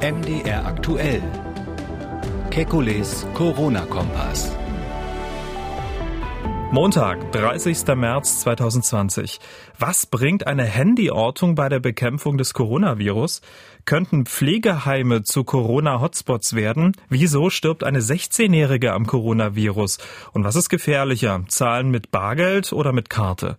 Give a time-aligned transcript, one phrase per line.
[0.00, 1.20] MDR aktuell.
[2.50, 4.56] Kekules Corona-Kompass.
[6.70, 7.84] Montag, 30.
[7.96, 9.40] März 2020.
[9.76, 13.40] Was bringt eine Handyortung bei der Bekämpfung des Coronavirus?
[13.86, 16.92] Könnten Pflegeheime zu Corona-Hotspots werden?
[17.08, 19.98] Wieso stirbt eine 16-Jährige am Coronavirus?
[20.32, 21.42] Und was ist gefährlicher?
[21.48, 23.56] Zahlen mit Bargeld oder mit Karte?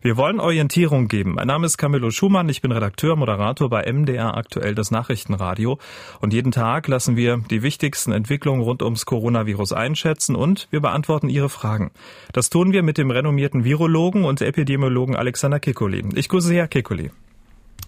[0.00, 1.34] Wir wollen Orientierung geben.
[1.34, 2.48] Mein Name ist Camillo Schumann.
[2.48, 5.78] Ich bin Redakteur, Moderator bei MDR aktuell das Nachrichtenradio.
[6.20, 11.28] Und jeden Tag lassen wir die wichtigsten Entwicklungen rund ums Coronavirus einschätzen und wir beantworten
[11.28, 11.90] Ihre Fragen.
[12.32, 16.04] Das tun wir mit dem renommierten Virologen und Epidemiologen Alexander Kikuli.
[16.14, 17.10] Ich grüße Sie, Herr Kikuli.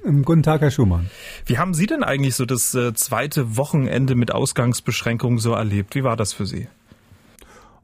[0.04, 1.10] Ähm, guten Tag, Herr Schumann.
[1.46, 5.94] Wie haben Sie denn eigentlich so das äh, zweite Wochenende mit Ausgangsbeschränkungen so erlebt?
[5.94, 6.66] Wie war das für Sie?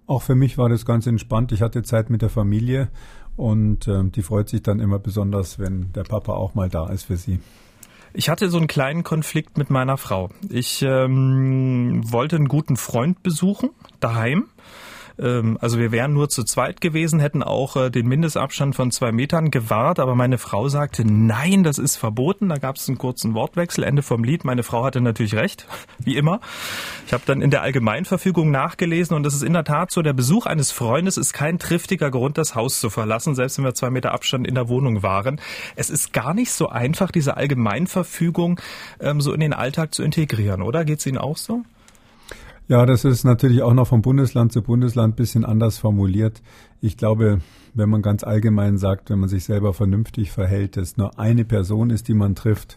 [0.09, 1.53] Auch für mich war das ganz entspannt.
[1.53, 2.89] Ich hatte Zeit mit der Familie
[3.37, 7.05] und äh, die freut sich dann immer besonders, wenn der Papa auch mal da ist
[7.05, 7.41] für sie.
[8.13, 10.31] Ich hatte so einen kleinen Konflikt mit meiner Frau.
[10.49, 13.71] Ich ähm, wollte einen guten Freund besuchen,
[14.01, 14.49] daheim.
[15.19, 19.13] Ähm, also wir wären nur zu zweit gewesen, hätten auch äh, den Mindestabstand von zwei
[19.13, 22.49] Metern gewahrt, aber meine Frau sagte, nein, das ist verboten.
[22.49, 24.45] Da gab es einen kurzen Wortwechsel, Ende vom Lied.
[24.45, 25.67] Meine Frau hatte natürlich recht,
[25.99, 26.41] wie immer.
[27.07, 30.13] Ich habe dann in der Allgemeinverfügung nachgelesen und es ist in der Tat so, der
[30.13, 33.91] Besuch eines Freundes ist kein triftiger Grund, das Haus zu verlassen, selbst wenn wir zwei
[33.91, 35.41] Meter Abstand in der Wohnung waren.
[35.77, 38.61] Es ist gar nicht so einfach, diese Allgemeinverfügung
[39.01, 40.85] ähm, so in den Alltag zu integrieren, oder?
[40.85, 41.63] Geht es Ihnen auch so?
[42.69, 46.43] Ja, das ist natürlich auch noch von Bundesland zu Bundesland ein bisschen anders formuliert.
[46.81, 47.39] Ich glaube,
[47.75, 51.91] wenn man ganz allgemein sagt, wenn man sich selber vernünftig verhält, dass nur eine Person
[51.91, 52.77] ist, die man trifft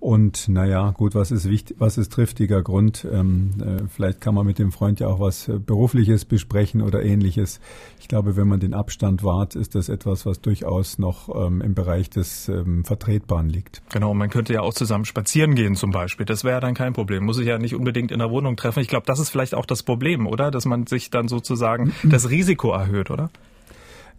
[0.00, 3.06] und naja, gut, was ist wichtig, was ist triftiger Grund?
[3.10, 7.02] Ähm, äh, vielleicht kann man mit dem Freund ja auch was äh, Berufliches besprechen oder
[7.02, 7.60] ähnliches.
[7.98, 11.74] Ich glaube, wenn man den Abstand wahrt, ist das etwas, was durchaus noch ähm, im
[11.74, 13.82] Bereich des ähm, Vertretbaren liegt.
[13.90, 16.26] Genau, man könnte ja auch zusammen spazieren gehen zum Beispiel.
[16.26, 17.24] Das wäre ja dann kein Problem.
[17.24, 18.78] Muss ich ja nicht unbedingt in der Wohnung treffen.
[18.78, 20.52] Ich glaube, das ist vielleicht auch das Problem, oder?
[20.52, 23.30] Dass man sich dann sozusagen das Risiko erhöht, oder?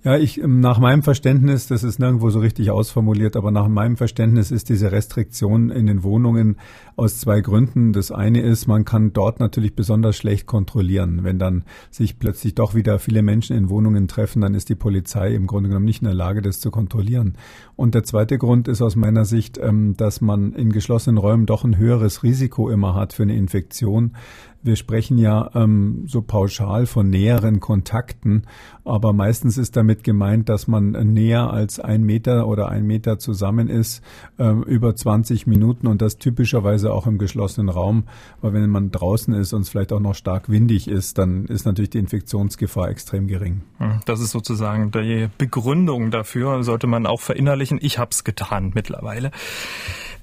[0.01, 3.97] Ja, ich ähm, nach meinem Verständnis, das ist nirgendwo so richtig ausformuliert, aber nach meinem
[3.97, 6.55] Verständnis ist diese Restriktion in den Wohnungen
[6.95, 7.91] aus zwei Gründen.
[7.91, 11.25] Das eine ist, man kann dort natürlich besonders schlecht kontrollieren.
[11.25, 15.35] Wenn dann sich plötzlich doch wieder viele Menschen in Wohnungen treffen, dann ist die Polizei
[15.35, 17.35] im Grunde genommen nicht in der Lage, das zu kontrollieren.
[17.75, 21.65] Und der zweite Grund ist aus meiner Sicht, ähm, dass man in geschlossenen Räumen doch
[21.65, 24.13] ein höheres Risiko immer hat für eine Infektion.
[24.61, 28.43] Wir sprechen ja ähm, so pauschal von näheren Kontakten,
[28.83, 33.69] aber meistens ist damit gemeint, dass man näher als ein Meter oder ein Meter zusammen
[33.69, 34.03] ist,
[34.37, 38.03] ähm, über 20 Minuten und das typischerweise auch im geschlossenen Raum,
[38.41, 41.65] weil wenn man draußen ist und es vielleicht auch noch stark windig ist, dann ist
[41.65, 43.61] natürlich die Infektionsgefahr extrem gering.
[43.77, 47.79] Hm, das ist sozusagen die Begründung dafür, sollte man auch verinnerlichen.
[47.81, 49.31] Ich habe es getan mittlerweile.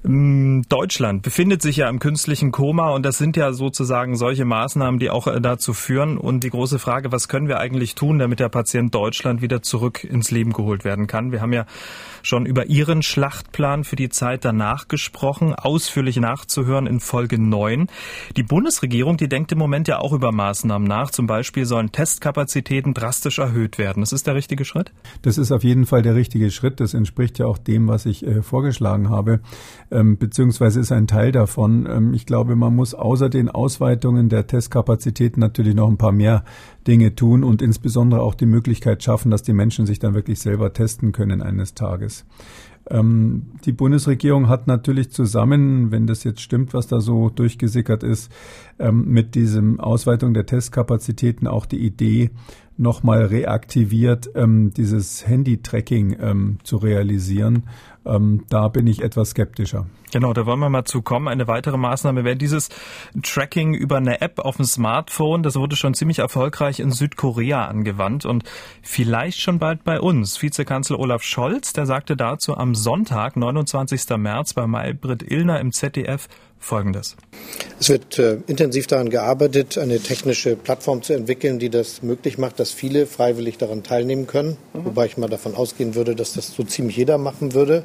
[0.03, 4.98] Mm, Deutschland befindet sich ja im künstlichen Koma und das sind ja sozusagen solche Maßnahmen,
[4.98, 6.19] die auch äh, dazu führen.
[6.19, 10.03] Und die große Frage, was können wir eigentlich tun, damit der Patient Deutschland wieder zurück
[10.03, 11.31] ins Leben geholt werden kann?
[11.31, 11.64] Wir haben ja
[12.25, 17.86] schon über Ihren Schlachtplan für die Zeit danach gesprochen, ausführlich nachzuhören in Folge 9.
[18.36, 21.12] Die Bundesregierung, die denkt im Moment ja auch über Maßnahmen nach.
[21.12, 24.00] Zum Beispiel sollen Testkapazitäten drastisch erhöht werden.
[24.00, 24.92] Das ist der richtige Schritt?
[25.22, 26.81] Das ist auf jeden Fall der richtige Schritt.
[26.81, 29.38] Das entspricht ja auch dem, was ich äh, vorgeschlagen habe
[29.91, 31.86] ähm, beziehungsweise ist ein Teil davon.
[31.88, 36.44] Ähm, ich glaube, man muss außer den Ausweitungen der Testkapazitäten natürlich noch ein paar mehr
[36.87, 40.72] Dinge tun und insbesondere auch die Möglichkeit schaffen, dass die Menschen sich dann wirklich selber
[40.72, 42.25] testen können eines Tages.
[42.88, 48.31] Ähm, die Bundesregierung hat natürlich zusammen, wenn das jetzt stimmt, was da so durchgesickert ist,
[48.78, 52.31] ähm, mit diesem Ausweitung der Testkapazitäten auch die Idee
[52.78, 57.64] nochmal reaktiviert, ähm, dieses Handy-Tracking ähm, zu realisieren.
[58.04, 59.87] Ähm, da bin ich etwas skeptischer.
[60.12, 61.26] Genau, da wollen wir mal zu kommen.
[61.26, 62.69] Eine weitere Maßnahme wäre dieses
[63.22, 65.42] Tracking über eine App auf dem Smartphone.
[65.42, 68.44] Das wurde schon ziemlich erfolgreich in Südkorea angewandt und
[68.82, 70.41] vielleicht schon bald bei uns.
[70.41, 74.09] Vizekanzler Olaf Scholz, der sagte dazu am Sonntag, 29.
[74.16, 76.28] März bei Maybrit Illner im ZDF
[76.66, 77.16] Folgendes.
[77.78, 82.59] Es wird äh, intensiv daran gearbeitet, eine technische Plattform zu entwickeln, die das möglich macht,
[82.59, 84.57] dass viele freiwillig daran teilnehmen können.
[84.74, 84.86] Mhm.
[84.86, 87.84] Wobei ich mal davon ausgehen würde, dass das so ziemlich jeder machen würde.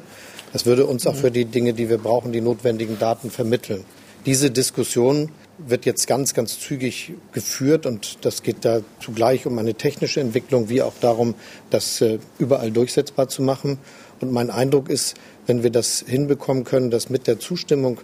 [0.52, 3.84] Das würde uns auch für die Dinge, die wir brauchen, die notwendigen Daten vermitteln.
[4.26, 9.74] Diese Diskussion wird jetzt ganz, ganz zügig geführt und das geht da zugleich um eine
[9.74, 11.34] technische Entwicklung wie auch darum,
[11.70, 13.78] das äh, überall durchsetzbar zu machen.
[14.20, 15.14] Und mein Eindruck ist,
[15.46, 18.00] wenn wir das hinbekommen können, dass mit der Zustimmung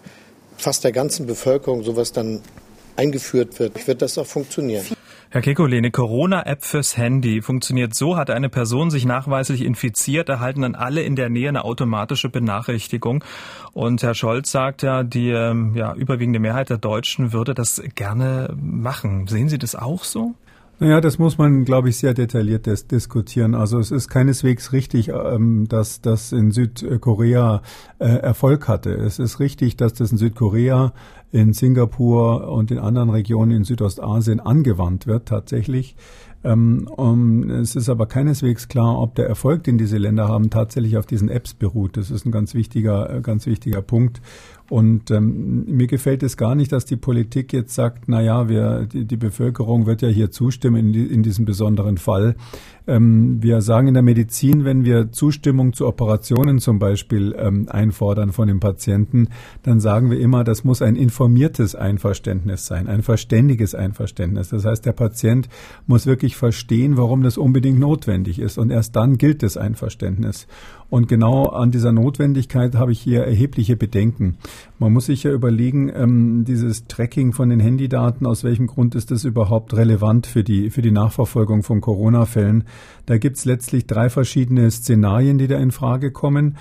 [0.59, 2.41] fast der ganzen Bevölkerung sowas dann
[2.97, 4.85] eingeführt wird, wird das auch funktionieren.
[5.31, 10.63] Herr Kekulé, eine Corona-App fürs Handy funktioniert so, hat eine Person sich nachweislich infiziert, erhalten
[10.63, 13.23] dann alle in der Nähe eine automatische Benachrichtigung.
[13.75, 18.57] Und Herr Scholz sagt ja, die ähm, ja, überwiegende Mehrheit der Deutschen würde das gerne
[18.59, 19.27] machen.
[19.27, 20.35] Sehen Sie das auch so?
[20.81, 23.57] Naja, das muss man, glaube ich, sehr detailliert dis diskutieren.
[23.57, 27.63] Also es ist keineswegs richtig, ähm, dass das in Südkorea
[27.99, 28.91] äh, Erfolg hatte.
[28.91, 30.93] Es ist richtig, dass das in Südkorea,
[31.33, 35.97] in Singapur und in anderen Regionen in Südostasien angewandt wird tatsächlich.
[36.45, 40.97] Ähm, um, es ist aber keineswegs klar, ob der Erfolg, den diese Länder haben, tatsächlich
[40.97, 41.97] auf diesen Apps beruht.
[41.97, 44.21] Das ist ein ganz wichtiger, äh, ganz wichtiger Punkt.
[44.69, 48.87] Und ähm, mir gefällt es gar nicht, dass die Politik jetzt sagt, na ja, wir,
[48.87, 52.37] die, die Bevölkerung wird ja hier zustimmen in, in diesem besonderen Fall.
[52.89, 58.33] Ähm, wir sagen in der Medizin, wenn wir Zustimmung zu Operationen zum Beispiel ähm, einfordern
[58.33, 59.29] von dem Patienten,
[59.63, 64.49] dann sagen wir immer, das muss ein informiertes Einverständnis sein, ein verständiges Einverständnis.
[64.49, 65.49] Das heißt, der Patient
[65.87, 68.57] muss wirklich verstehen, warum das unbedingt notwendig ist.
[68.57, 70.47] Und erst dann gilt das Einverständnis.
[70.91, 74.39] Und genau an dieser Notwendigkeit habe ich hier erhebliche Bedenken.
[74.79, 79.11] Man muss sich ja überlegen, ähm, dieses Tracking von den Handydaten, aus welchem Grund ist
[79.11, 82.65] das überhaupt relevant für die, für die Nachverfolgung von Corona-Fällen?
[83.07, 86.57] Da gibt es letztlich drei verschiedene Szenarien, die da in Frage kommen.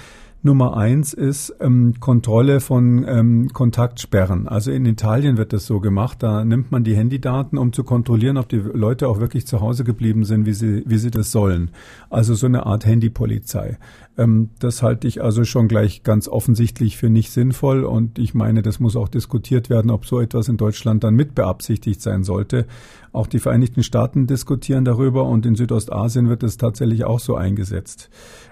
[0.48, 4.48] Nummer eins ist ähm, Kontrolle von ähm, Kontaktsperren.
[4.48, 6.24] Also in Italien wird das so gemacht.
[6.24, 9.84] Da nimmt man die Handydaten, um zu kontrollieren, ob die Leute auch wirklich zu Hause
[9.84, 11.72] geblieben sind, wie sie, wie sie das sollen.
[12.10, 13.78] Also so eine Art Handypolizei.
[14.18, 18.62] Ähm, das halte ich also schon gleich ganz offensichtlich für nicht sinnvoll und ich meine,
[18.62, 22.66] das muss auch diskutiert werden, ob so etwas in Deutschland dann mit beabsichtigt sein sollte.
[23.12, 28.10] Auch die Vereinigten Staaten diskutieren darüber und in Südostasien wird es tatsächlich auch so eingesetzt.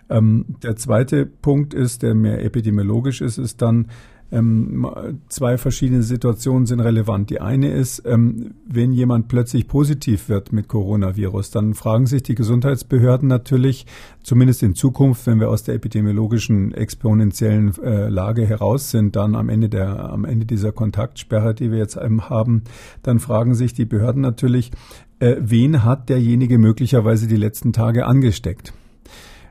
[0.10, 3.88] Ähm, der zweite Punkt ist, der mehr epidemiologisch ist, ist dann,
[4.32, 4.88] ähm,
[5.30, 7.30] zwei verschiedene Situationen sind relevant.
[7.30, 12.36] Die eine ist, ähm, wenn jemand plötzlich positiv wird mit Coronavirus, dann fragen sich die
[12.36, 13.86] Gesundheitsbehörden natürlich,
[14.24, 19.48] zumindest in Zukunft, wenn wir aus der epidemiologischen exponentiellen äh, Lage heraus sind, dann am
[19.48, 22.64] Ende der, am Ende dieser Kontaktsperre, die wir jetzt ähm, haben,
[23.04, 24.72] dann fragen sich die Behörden natürlich,
[25.20, 28.74] äh, wen hat derjenige möglicherweise die letzten Tage angesteckt?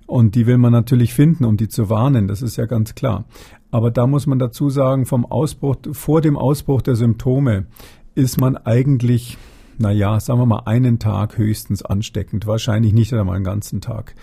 [0.06, 3.24] Und die will man natürlich finden, um die zu warnen, das ist ja ganz klar.
[3.70, 7.66] Aber da muss man dazu sagen, vom Ausbruch, vor dem Ausbruch der Symptome
[8.14, 9.36] ist man eigentlich,
[9.78, 14.14] na ja, sagen wir mal, einen Tag höchstens ansteckend, wahrscheinlich nicht einmal einen ganzen Tag.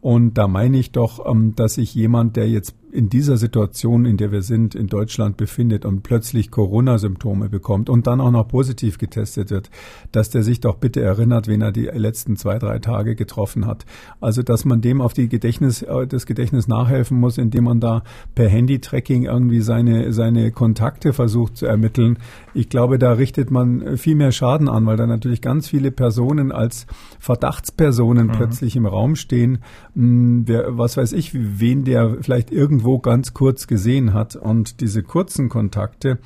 [0.00, 4.16] Und da meine ich doch, ähm, dass sich jemand, der jetzt in dieser Situation, in
[4.16, 8.98] der wir sind, in Deutschland befindet und plötzlich Corona-Symptome bekommt und dann auch noch positiv
[8.98, 9.70] getestet wird,
[10.12, 13.86] dass der sich doch bitte erinnert, wen er die letzten zwei, drei Tage getroffen hat.
[14.20, 18.02] Also, dass man dem auf die Gedächtnis, äh, das Gedächtnis nachhelfen muss, indem man da
[18.34, 22.18] per Handy-Tracking irgendwie seine, seine Kontakte versucht zu ermitteln.
[22.54, 26.50] Ich glaube, da richtet man viel mehr Schaden an, weil da natürlich ganz viele Personen
[26.50, 26.86] als
[27.18, 28.32] Verdachtspersonen mhm.
[28.32, 29.58] plötzlich im Raum stehen.
[29.94, 34.36] Hm, wer, was weiß ich, wen der vielleicht irgendwie irgendwo ganz kurz gesehen hat.
[34.36, 36.18] Und diese kurzen Kontakte,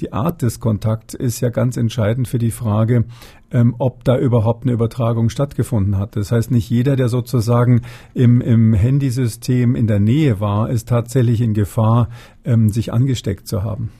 [0.00, 3.04] die Art des Kontakts ist ja ganz entscheidend für die Frage,
[3.50, 6.16] ähm, ob da überhaupt eine Übertragung stattgefunden hat.
[6.16, 7.82] Das heißt, nicht jeder, der sozusagen
[8.12, 12.08] im, im Handysystem in der Nähe war, ist tatsächlich in Gefahr,
[12.44, 13.90] ähm, sich angesteckt zu haben.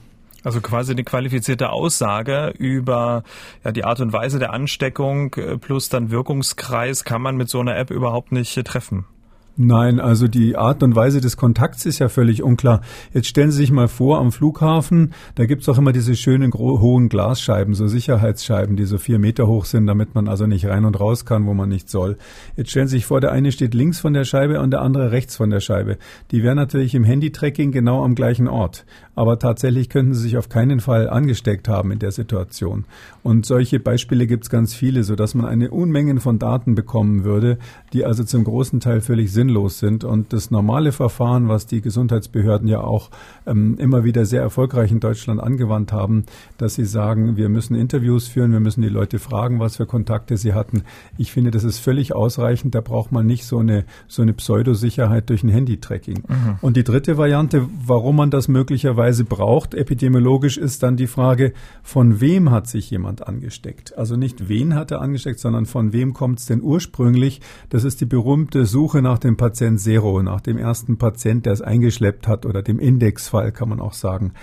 [0.43, 3.23] Also quasi eine qualifizierte Aussage über
[3.63, 7.59] ja, die Art und Weise der Ansteckung äh, plus dann Wirkungskreis kann man mit so
[7.59, 9.05] einer App überhaupt nicht äh, treffen.
[9.55, 12.81] Nein, also die Art und Weise des Kontakts ist ja völlig unklar.
[13.13, 17.07] Jetzt stellen Sie sich mal vor, am Flughafen, da gibt's doch immer diese schönen hohen
[17.07, 20.99] Glasscheiben, so Sicherheitsscheiben, die so vier Meter hoch sind, damit man also nicht rein und
[20.99, 22.17] raus kann, wo man nicht soll.
[22.57, 25.11] Jetzt stellen Sie sich vor, der eine steht links von der Scheibe und der andere
[25.11, 25.99] rechts von der Scheibe.
[26.31, 28.85] Die wären natürlich im Handy-Tracking genau am gleichen Ort.
[29.15, 32.85] Aber tatsächlich könnten sie sich auf keinen Fall angesteckt haben in der Situation.
[33.21, 37.59] Und solche Beispiele gibt's ganz viele, sodass man eine Unmengen von Daten bekommen würde,
[37.93, 40.03] die also zum großen Teil völlig sinnlos sinnlos sind.
[40.03, 43.09] Und das normale Verfahren, was die Gesundheitsbehörden ja auch
[43.45, 46.23] ähm, immer wieder sehr erfolgreich in Deutschland angewandt haben,
[46.57, 50.37] dass sie sagen, wir müssen Interviews führen, wir müssen die Leute fragen, was für Kontakte
[50.37, 50.83] sie hatten.
[51.17, 52.73] Ich finde, das ist völlig ausreichend.
[52.73, 56.23] Da braucht man nicht so eine, so eine Pseudosicherheit durch ein Handy-Tracking.
[56.27, 56.55] Mhm.
[56.61, 62.21] Und die dritte Variante, warum man das möglicherweise braucht, epidemiologisch, ist dann die Frage, von
[62.21, 63.97] wem hat sich jemand angesteckt?
[63.97, 67.41] Also nicht wen hat er angesteckt, sondern von wem kommt es denn ursprünglich?
[67.69, 71.53] Das ist die berühmte Suche nach dem dem Patient Zero, nach dem ersten Patient, der
[71.53, 74.33] es eingeschleppt hat oder dem Indexfall, kann man auch sagen.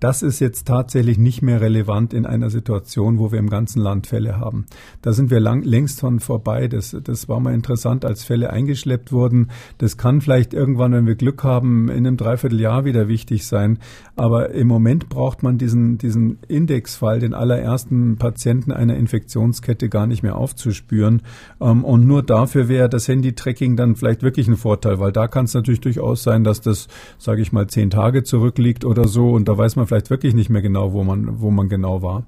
[0.00, 4.06] Das ist jetzt tatsächlich nicht mehr relevant in einer Situation, wo wir im ganzen Land
[4.06, 4.66] Fälle haben.
[5.02, 6.68] Da sind wir lang, längst von vorbei.
[6.68, 9.48] Das, das war mal interessant, als Fälle eingeschleppt wurden.
[9.78, 13.80] Das kann vielleicht irgendwann, wenn wir Glück haben, in einem Dreivierteljahr wieder wichtig sein.
[14.14, 20.22] Aber im Moment braucht man diesen, diesen Indexfall, den allerersten Patienten einer Infektionskette gar nicht
[20.22, 21.22] mehr aufzuspüren.
[21.60, 25.46] Ähm, und nur dafür wäre das Handy-Tracking dann vielleicht wirklich ein Vorteil, weil da kann
[25.46, 26.86] es natürlich durchaus sein, dass das,
[27.18, 29.30] sage ich mal, zehn Tage zurückliegt oder so.
[29.32, 32.26] Und da weiß man vielleicht wirklich nicht mehr genau, wo man, wo man genau war.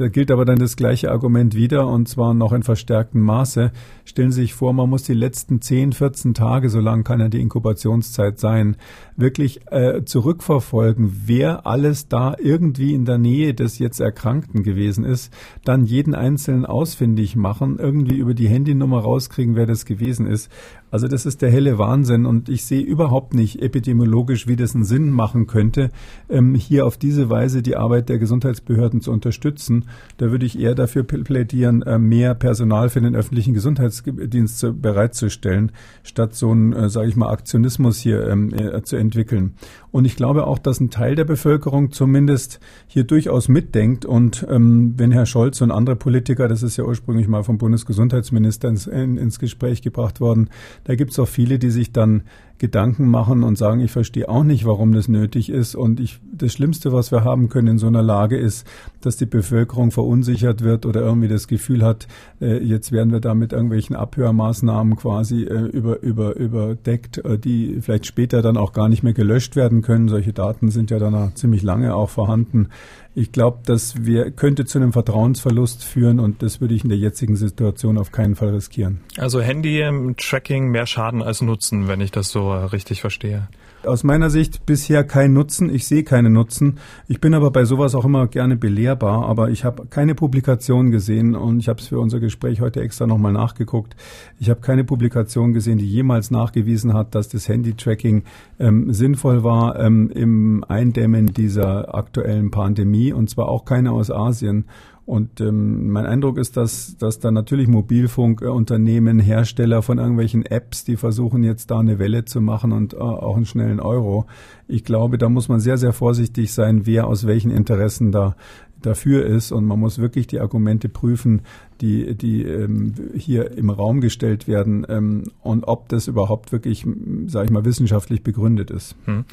[0.00, 3.70] Da gilt aber dann das gleiche Argument wieder und zwar noch in verstärktem Maße.
[4.06, 7.28] Stellen Sie sich vor, man muss die letzten 10, 14 Tage, so lang kann ja
[7.28, 8.78] die Inkubationszeit sein,
[9.16, 15.34] wirklich äh, zurückverfolgen, wer alles da irgendwie in der Nähe des jetzt Erkrankten gewesen ist,
[15.66, 20.50] dann jeden einzelnen ausfindig machen, irgendwie über die Handynummer rauskriegen, wer das gewesen ist.
[20.90, 24.84] Also das ist der helle Wahnsinn und ich sehe überhaupt nicht epidemiologisch, wie das einen
[24.84, 25.90] Sinn machen könnte,
[26.28, 29.86] ähm, hier auf diese Weise die Arbeit der Gesundheitsbehörden zu unterstützen.
[30.18, 36.34] Da würde ich eher dafür plädieren, äh, mehr Personal für den öffentlichen Gesundheitsdienst bereitzustellen, statt
[36.34, 39.54] so einen, äh, sage ich mal, Aktionismus hier ähm, äh, zu entwickeln.
[39.92, 44.04] Und ich glaube auch, dass ein Teil der Bevölkerung zumindest hier durchaus mitdenkt.
[44.04, 48.68] Und ähm, wenn Herr Scholz und andere Politiker, das ist ja ursprünglich mal vom Bundesgesundheitsminister
[48.68, 50.48] ins, in, ins Gespräch gebracht worden,
[50.84, 52.22] da gibt es auch viele, die sich dann
[52.60, 55.74] Gedanken machen und sagen, ich verstehe auch nicht, warum das nötig ist.
[55.74, 58.66] Und ich, das Schlimmste, was wir haben können in so einer Lage ist,
[59.00, 62.06] dass die Bevölkerung verunsichert wird oder irgendwie das Gefühl hat,
[62.40, 67.80] äh, jetzt werden wir da mit irgendwelchen Abhörmaßnahmen quasi äh, über, über, überdeckt, äh, die
[67.80, 70.08] vielleicht später dann auch gar nicht mehr gelöscht werden können.
[70.08, 72.68] Solche Daten sind ja dann ziemlich lange auch vorhanden.
[73.14, 76.98] Ich glaube, das wir, könnte zu einem Vertrauensverlust führen und das würde ich in der
[76.98, 79.00] jetzigen Situation auf keinen Fall riskieren.
[79.16, 83.48] Also Handy-Tracking mehr Schaden als Nutzen, wenn ich das so richtig verstehe.
[83.86, 85.74] Aus meiner Sicht bisher kein Nutzen.
[85.74, 86.78] Ich sehe keinen Nutzen.
[87.08, 91.34] Ich bin aber bei sowas auch immer gerne belehrbar, aber ich habe keine Publikation gesehen
[91.34, 93.96] und ich habe es für unser Gespräch heute extra nochmal nachgeguckt.
[94.38, 98.24] Ich habe keine Publikation gesehen, die jemals nachgewiesen hat, dass das Handy-Tracking
[98.58, 104.66] ähm, sinnvoll war ähm, im Eindämmen dieser aktuellen Pandemie und zwar auch keine aus Asien.
[105.10, 110.96] Und ähm, mein Eindruck ist, dass, dass da natürlich Mobilfunkunternehmen, Hersteller von irgendwelchen Apps, die
[110.96, 114.26] versuchen jetzt da eine Welle zu machen und äh, auch einen schnellen Euro.
[114.68, 118.36] Ich glaube, da muss man sehr, sehr vorsichtig sein, wer aus welchen Interessen da
[118.82, 121.42] dafür ist und man muss wirklich die Argumente prüfen,
[121.80, 126.86] die, die ähm, hier im Raum gestellt werden ähm, und ob das überhaupt wirklich,
[127.26, 128.94] sage ich mal, wissenschaftlich begründet ist.
[129.06, 129.24] Hm.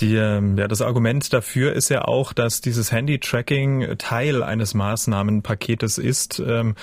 [0.00, 5.98] Die, ähm, ja, das Argument dafür ist ja auch, dass dieses Handy-Tracking Teil eines Maßnahmenpaketes
[5.98, 6.74] ist, ähm,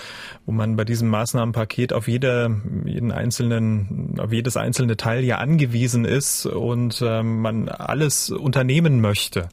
[0.46, 6.06] wo man bei diesem Maßnahmenpaket auf jede, jeden einzelnen, auf jedes einzelne Teil ja angewiesen
[6.06, 9.50] ist und ähm, man alles unternehmen möchte.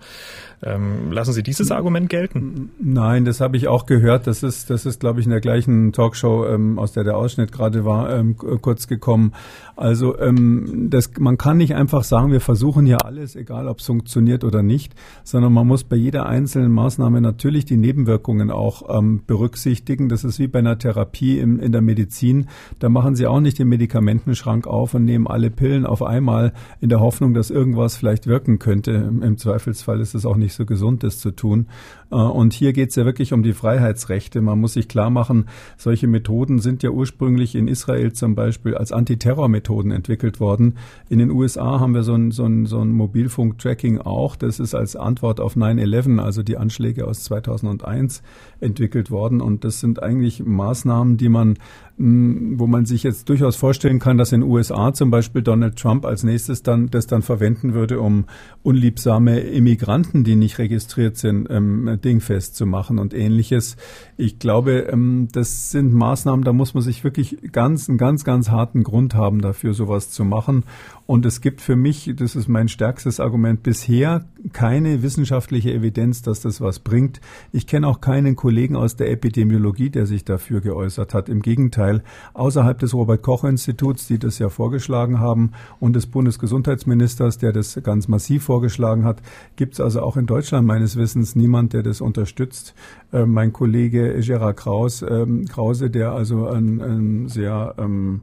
[0.62, 2.70] Ähm, lassen Sie dieses Argument gelten?
[2.78, 4.26] Nein, das habe ich auch gehört.
[4.26, 7.50] Das ist, das ist, glaube ich, in der gleichen Talkshow, ähm, aus der der Ausschnitt
[7.50, 9.32] gerade war, ähm, kurz gekommen.
[9.74, 13.86] Also ähm, das, man kann nicht einfach sagen, wir versuchen ja alles, egal ob es
[13.86, 19.22] funktioniert oder nicht, sondern man muss bei jeder einzelnen Maßnahme natürlich die Nebenwirkungen auch ähm,
[19.26, 20.08] berücksichtigen.
[20.08, 22.46] Das ist wie bei einer Therapie in, in der Medizin.
[22.78, 26.90] Da machen Sie auch nicht den Medikamentenschrank auf und nehmen alle Pillen auf einmal in
[26.90, 28.92] der Hoffnung, dass irgendwas vielleicht wirken könnte.
[28.92, 31.66] Im Zweifelsfall ist es auch nicht so gesund ist, zu tun.
[32.10, 34.40] Äh, und hier geht es ja wirklich um die Freiheitsrechte.
[34.40, 35.39] Man muss sich klar machen,
[35.76, 40.76] solche Methoden sind ja ursprünglich in Israel zum Beispiel als Antiterrormethoden entwickelt worden.
[41.08, 44.36] In den USA haben wir so ein, so ein, so ein Mobilfunk-Tracking auch.
[44.36, 48.22] Das ist als Antwort auf 9-11, also die Anschläge aus 2001,
[48.60, 49.40] entwickelt worden.
[49.40, 51.56] Und das sind eigentlich Maßnahmen, die man
[52.02, 56.06] wo man sich jetzt durchaus vorstellen kann, dass in den USA zum Beispiel Donald Trump
[56.06, 58.24] als nächstes dann das dann verwenden würde, um
[58.62, 63.76] unliebsame Immigranten, die nicht registriert sind, ähm, dingfest zu machen und ähnliches.
[64.16, 68.50] Ich glaube, ähm, das sind Maßnahmen, da muss man sich wirklich ganz, einen ganz, ganz
[68.50, 70.64] harten Grund haben dafür, sowas zu machen.
[71.10, 76.38] Und es gibt für mich, das ist mein stärkstes Argument, bisher keine wissenschaftliche Evidenz, dass
[76.40, 77.20] das was bringt.
[77.50, 81.28] Ich kenne auch keinen Kollegen aus der Epidemiologie, der sich dafür geäußert hat.
[81.28, 85.50] Im Gegenteil, außerhalb des Robert Koch Instituts, die das ja vorgeschlagen haben,
[85.80, 89.20] und des Bundesgesundheitsministers, der das ganz massiv vorgeschlagen hat,
[89.56, 92.72] gibt es also auch in Deutschland meines Wissens niemand, der das unterstützt.
[93.12, 98.20] Äh, mein Kollege Gerard Kraus, ähm, Krause, der also ein, ein sehr ähm,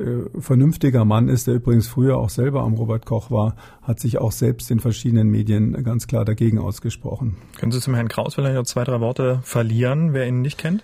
[0.00, 4.18] äh, vernünftiger Mann ist, der übrigens früher auch selber am Robert Koch war, hat sich
[4.18, 7.36] auch selbst in verschiedenen Medien ganz klar dagegen ausgesprochen.
[7.56, 10.82] Können Sie zum Herrn Kraus vielleicht noch zwei, drei Worte verlieren, wer ihn nicht kennt?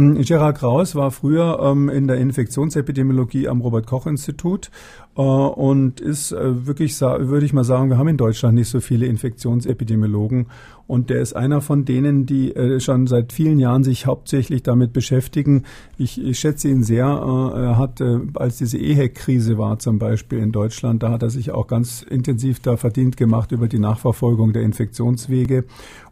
[0.00, 4.70] Hm, Gerard Kraus war früher ähm, in der Infektionsepidemiologie am Robert-Koch-Institut
[5.14, 8.80] äh, und ist äh, wirklich, würde ich mal sagen, wir haben in Deutschland nicht so
[8.80, 10.46] viele Infektionsepidemiologen
[10.86, 14.94] und der ist einer von denen, die äh, schon seit vielen Jahren sich hauptsächlich damit
[14.94, 15.64] beschäftigen.
[15.98, 17.04] Ich, ich schätze ihn sehr.
[17.04, 21.30] Äh, er hat, äh, als diese EHEC-Krise war zum Beispiel in Deutschland, da hat er
[21.30, 25.64] sich auch ganz intensiv da verdient gemacht über die Nachverfolgung der Infektionswege.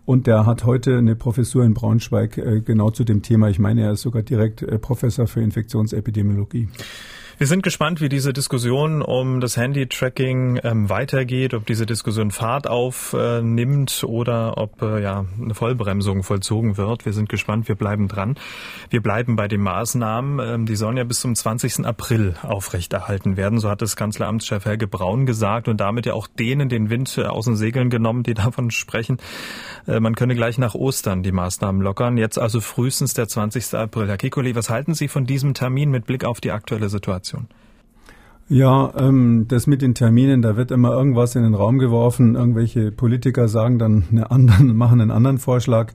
[0.09, 3.51] Und der hat heute eine Professur in Braunschweig äh, genau zu dem Thema.
[3.51, 6.69] Ich meine, er ist sogar direkt äh, Professor für Infektionsepidemiologie.
[7.39, 12.67] Wir sind gespannt, wie diese Diskussion um das Handy-Tracking ähm, weitergeht, ob diese Diskussion Fahrt
[12.67, 17.05] aufnimmt äh, oder ob äh, ja eine Vollbremsung vollzogen wird.
[17.05, 18.35] Wir sind gespannt, wir bleiben dran.
[18.91, 20.41] Wir bleiben bei den Maßnahmen.
[20.41, 21.87] Ähm, die sollen ja bis zum 20.
[21.87, 23.61] April aufrechterhalten werden.
[23.61, 27.23] So hat es Kanzleramtschef Helge Braun gesagt und damit ja auch denen den Wind äh,
[27.23, 29.19] aus den Segeln genommen, die davon sprechen.
[29.87, 32.17] Äh, man könne gleich nach Ostern die Maßnahmen lockern.
[32.17, 33.75] Jetzt also frühestens der 20.
[33.75, 34.09] April.
[34.09, 37.28] Herr Kikoli, was halten Sie von diesem Termin mit Blick auf die aktuelle Situation?
[37.29, 37.49] Situation?
[38.51, 42.35] Ja, ähm, das mit den Terminen, da wird immer irgendwas in den Raum geworfen.
[42.35, 45.93] Irgendwelche Politiker sagen dann eine anderen, machen einen anderen Vorschlag.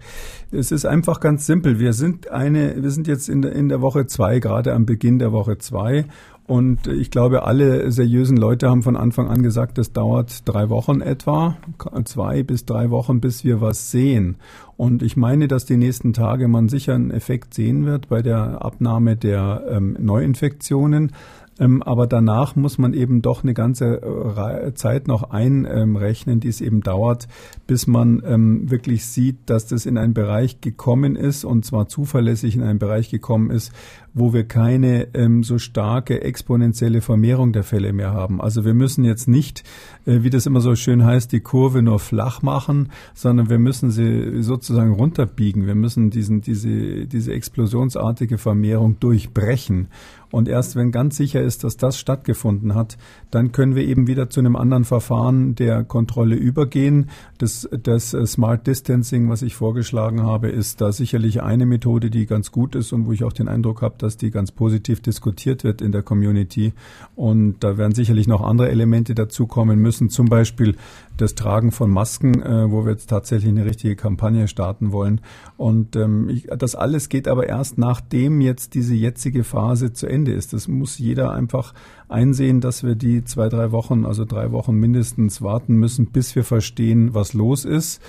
[0.52, 1.80] Es ist einfach ganz simpel.
[1.80, 5.18] Wir sind eine, wir sind jetzt in der, in der Woche zwei, gerade am Beginn
[5.18, 6.06] der Woche zwei.
[6.46, 11.00] Und ich glaube, alle seriösen Leute haben von Anfang an gesagt, das dauert drei Wochen
[11.00, 11.58] etwa,
[12.04, 14.36] zwei bis drei Wochen, bis wir was sehen.
[14.76, 18.64] Und ich meine, dass die nächsten Tage man sicher einen Effekt sehen wird bei der
[18.64, 21.14] Abnahme der ähm, Neuinfektionen.
[21.64, 26.60] Ähm, aber danach muss man eben doch eine ganze äh, Zeit noch einrechnen, die es
[26.60, 27.28] eben dauert,
[27.68, 32.56] bis man ähm, wirklich sieht, dass das in einen Bereich gekommen ist und zwar zuverlässig
[32.56, 33.72] in einen Bereich gekommen ist,
[34.14, 38.42] wo wir keine ähm, so starke exponentielle Vermehrung der Fälle mehr haben.
[38.42, 39.64] Also wir müssen jetzt nicht,
[40.06, 43.90] äh, wie das immer so schön heißt, die Kurve nur flach machen, sondern wir müssen
[43.90, 45.66] sie sozusagen runterbiegen.
[45.66, 49.88] Wir müssen diesen, diese, diese explosionsartige Vermehrung durchbrechen.
[50.34, 52.98] Und erst wenn ganz sicher ist, dass das stattgefunden hat,
[53.30, 57.12] dann können wir eben wieder zu einem anderen Verfahren der Kontrolle übergehen.
[57.38, 62.26] Das, das äh, Smart Distancing, was ich vorgeschlagen habe, ist da sicherlich eine Methode, die
[62.26, 65.64] ganz gut ist und wo ich auch den Eindruck habe, dass die ganz positiv diskutiert
[65.64, 66.74] wird in der Community.
[67.16, 70.78] Und da werden sicherlich noch andere Elemente dazukommen müssen, zum Beispiel
[71.16, 75.22] das Tragen von Masken, äh, wo wir jetzt tatsächlich eine richtige Kampagne starten wollen.
[75.58, 80.54] Und ähm, das alles geht aber erst nachdem jetzt diese jetzige Phase zu Ende ist.
[80.54, 81.74] Das muss jeder einfach
[82.08, 86.44] einsehen, dass wir die zwei, drei Wochen, also drei Wochen mindestens warten müssen, bis wir
[86.44, 88.02] verstehen, was los ist.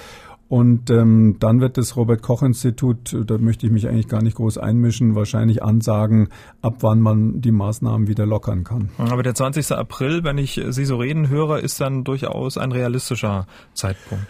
[0.49, 4.37] Und ähm, dann wird das Robert Koch Institut, da möchte ich mich eigentlich gar nicht
[4.37, 6.29] groß einmischen, wahrscheinlich ansagen,
[6.61, 8.91] ab wann man die Maßnahmen wieder lockern kann.
[8.99, 9.73] Aber der 20.
[9.73, 14.27] April, wenn ich Sie so reden höre, ist dann durchaus ein realistischer Zeitpunkt.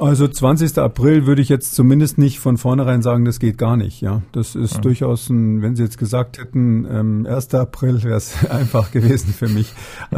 [0.00, 0.78] Also 20.
[0.78, 4.00] April würde ich jetzt zumindest nicht von vornherein sagen, das geht gar nicht.
[4.00, 4.80] Ja, das ist ja.
[4.80, 7.52] durchaus ein, wenn Sie jetzt gesagt hätten, ähm, 1.
[7.54, 9.72] April wäre es einfach gewesen für mich.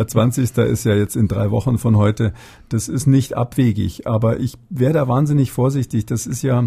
[0.06, 0.58] 20.
[0.58, 2.34] Äh, ist ja jetzt in drei Wochen von heute.
[2.68, 6.04] Das ist nicht abwegig, aber ich wäre da wahnsinnig vorsichtig.
[6.04, 6.62] Das ist ja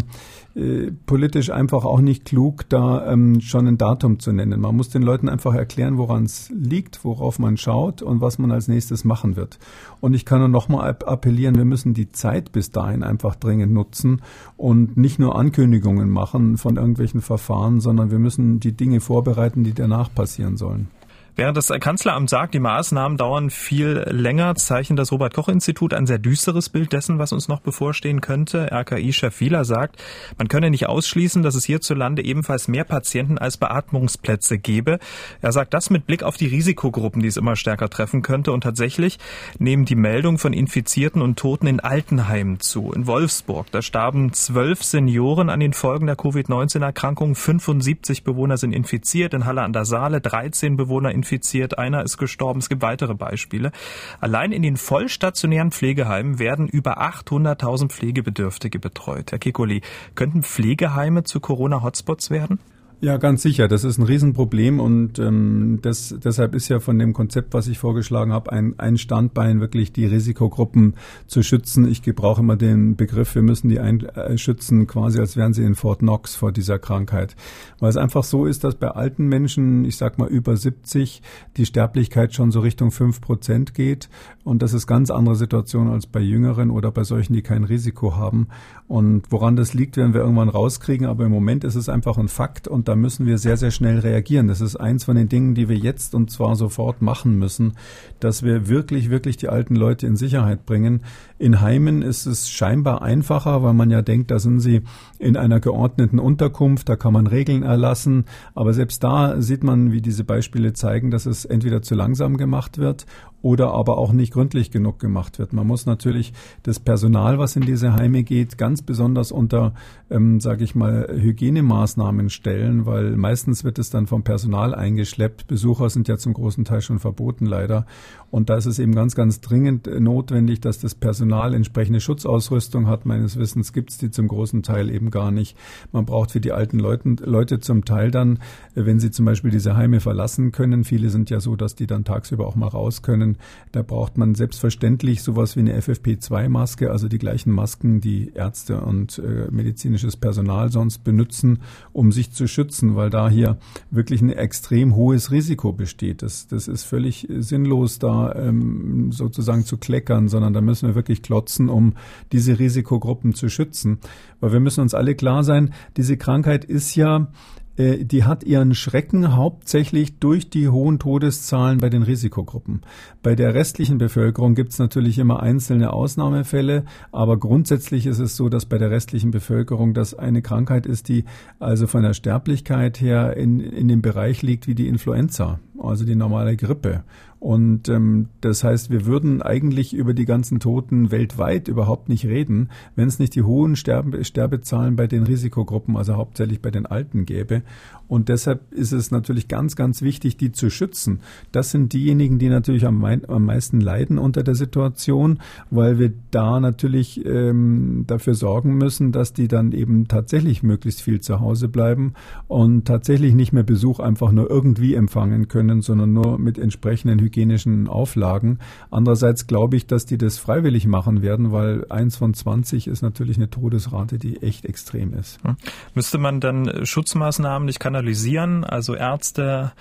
[0.56, 4.60] äh, politisch einfach auch nicht klug, da ähm, schon ein Datum zu nennen.
[4.60, 8.52] Man muss den Leuten einfach erklären, woran es liegt, worauf man schaut und was man
[8.52, 9.58] als nächstes machen wird.
[10.00, 14.22] Und ich kann nur nochmal appellieren, wir müssen die Zeit bis dahin einfach dringend nutzen
[14.56, 19.74] und nicht nur Ankündigungen machen von irgendwelchen Verfahren, sondern wir müssen die Dinge vorbereiten, die
[19.74, 20.88] danach passieren sollen.
[21.36, 26.68] Während das Kanzleramt sagt, die Maßnahmen dauern viel länger, zeichnet das Robert-Koch-Institut ein sehr düsteres
[26.68, 28.70] Bild dessen, was uns noch bevorstehen könnte.
[28.70, 30.00] RKI-Chef Wieler sagt,
[30.38, 35.00] man könne nicht ausschließen, dass es hierzulande ebenfalls mehr Patienten als Beatmungsplätze gebe.
[35.42, 38.52] Er sagt das mit Blick auf die Risikogruppen, die es immer stärker treffen könnte.
[38.52, 39.18] Und tatsächlich
[39.58, 42.92] nehmen die Meldungen von Infizierten und Toten in Altenheimen zu.
[42.92, 47.34] In Wolfsburg, da starben zwölf Senioren an den Folgen der Covid-19-Erkrankung.
[47.34, 49.34] 75 Bewohner sind infiziert.
[49.34, 52.60] In Halle an der Saale 13 Bewohner infiziert infiziert, einer ist gestorben.
[52.60, 53.72] Es gibt weitere Beispiele.
[54.20, 59.32] Allein in den vollstationären Pflegeheimen werden über 800.000 Pflegebedürftige betreut.
[59.32, 59.80] Herr Kikoli,
[60.14, 62.58] könnten Pflegeheime zu Corona-Hotspots werden?
[63.00, 63.68] Ja, ganz sicher.
[63.68, 67.78] Das ist ein Riesenproblem und ähm, das, deshalb ist ja von dem Konzept, was ich
[67.78, 70.94] vorgeschlagen habe, ein, ein Standbein, wirklich die Risikogruppen
[71.26, 71.86] zu schützen.
[71.86, 75.98] Ich gebrauche immer den Begriff, wir müssen die einschützen, quasi als wären sie in Fort
[75.98, 77.36] Knox vor dieser Krankheit.
[77.78, 81.20] Weil es einfach so ist, dass bei alten Menschen, ich sag mal über 70,
[81.56, 84.08] die Sterblichkeit schon so Richtung 5 Prozent geht.
[84.44, 88.16] Und das ist ganz andere Situation als bei Jüngeren oder bei solchen, die kein Risiko
[88.16, 88.48] haben.
[88.86, 91.06] Und woran das liegt, werden wir irgendwann rauskriegen.
[91.06, 93.70] Aber im Moment ist es einfach ein Fakt und und da müssen wir sehr, sehr
[93.70, 94.46] schnell reagieren.
[94.46, 97.72] Das ist eins von den Dingen, die wir jetzt und zwar sofort machen müssen,
[98.20, 101.00] dass wir wirklich, wirklich die alten Leute in Sicherheit bringen.
[101.38, 104.82] In Heimen ist es scheinbar einfacher, weil man ja denkt, da sind sie
[105.18, 108.26] in einer geordneten Unterkunft, da kann man Regeln erlassen.
[108.54, 112.76] Aber selbst da sieht man, wie diese Beispiele zeigen, dass es entweder zu langsam gemacht
[112.76, 113.06] wird
[113.44, 115.52] oder aber auch nicht gründlich genug gemacht wird.
[115.52, 119.74] Man muss natürlich das Personal, was in diese Heime geht, ganz besonders unter,
[120.08, 125.46] ähm, sage ich mal, Hygienemaßnahmen stellen, weil meistens wird es dann vom Personal eingeschleppt.
[125.46, 127.84] Besucher sind ja zum großen Teil schon verboten leider.
[128.30, 133.04] Und da ist es eben ganz, ganz dringend notwendig, dass das Personal entsprechende Schutzausrüstung hat.
[133.04, 135.54] Meines Wissens gibt es die zum großen Teil eben gar nicht.
[135.92, 138.38] Man braucht für die alten Leute, Leute zum Teil dann,
[138.74, 142.04] wenn sie zum Beispiel diese Heime verlassen können, viele sind ja so, dass die dann
[142.04, 143.33] tagsüber auch mal raus können,
[143.72, 149.18] da braucht man selbstverständlich sowas wie eine FFP2-Maske, also die gleichen Masken, die Ärzte und
[149.18, 151.60] äh, medizinisches Personal sonst benutzen,
[151.92, 153.58] um sich zu schützen, weil da hier
[153.90, 156.22] wirklich ein extrem hohes Risiko besteht.
[156.22, 161.22] Das, das ist völlig sinnlos, da ähm, sozusagen zu kleckern, sondern da müssen wir wirklich
[161.22, 161.94] klotzen, um
[162.32, 163.98] diese Risikogruppen zu schützen.
[164.40, 167.28] Weil wir müssen uns alle klar sein, diese Krankheit ist ja
[167.76, 172.82] äh, die hat ihren Schrecken hauptsächlich durch die hohen Todeszahlen bei den Risikogruppen.
[173.22, 178.48] Bei der restlichen Bevölkerung gibt es natürlich immer einzelne Ausnahmefälle, aber grundsätzlich ist es so,
[178.48, 181.24] dass bei der restlichen Bevölkerung das eine Krankheit ist, die
[181.58, 186.14] also von der Sterblichkeit her in, in dem Bereich liegt wie die Influenza, also die
[186.14, 187.04] normale Grippe.
[187.40, 192.70] Und ähm, das heißt, wir würden eigentlich über die ganzen Toten weltweit überhaupt nicht reden,
[192.96, 197.26] wenn es nicht die hohen Sterbe Sterbezahlen bei den Risikogruppen, also hauptsächlich bei den Alten
[197.26, 197.62] gäbe.
[198.08, 201.20] Und deshalb ist es natürlich ganz, ganz wichtig, die zu schützen.
[201.52, 205.38] Das sind diejenigen, die natürlich am, am meisten leiden unter der Situation,
[205.70, 211.20] weil wir da natürlich ähm, dafür sorgen müssen, dass die dann eben tatsächlich möglichst viel
[211.20, 212.14] zu Hause bleiben
[212.48, 217.88] und tatsächlich nicht mehr Besuch einfach nur irgendwie empfangen können, sondern nur mit entsprechenden hygienischen
[217.88, 218.58] Auflagen.
[218.90, 223.36] Andererseits glaube ich, dass die das freiwillig machen werden, weil eins von 20 ist natürlich
[223.36, 225.42] eine Todesrate, die echt extrem ist.
[225.44, 225.56] Hm.
[225.94, 229.72] Müsste man dann Schutzmaßnahmen nicht kanalisieren, also Ärzte,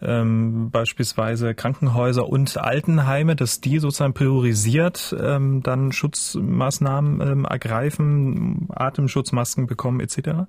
[0.00, 9.66] ähm, beispielsweise Krankenhäuser und Altenheime, dass die sozusagen priorisiert ähm, dann Schutzmaßnahmen ähm, ergreifen, Atemschutzmasken
[9.66, 10.46] bekommen etc.?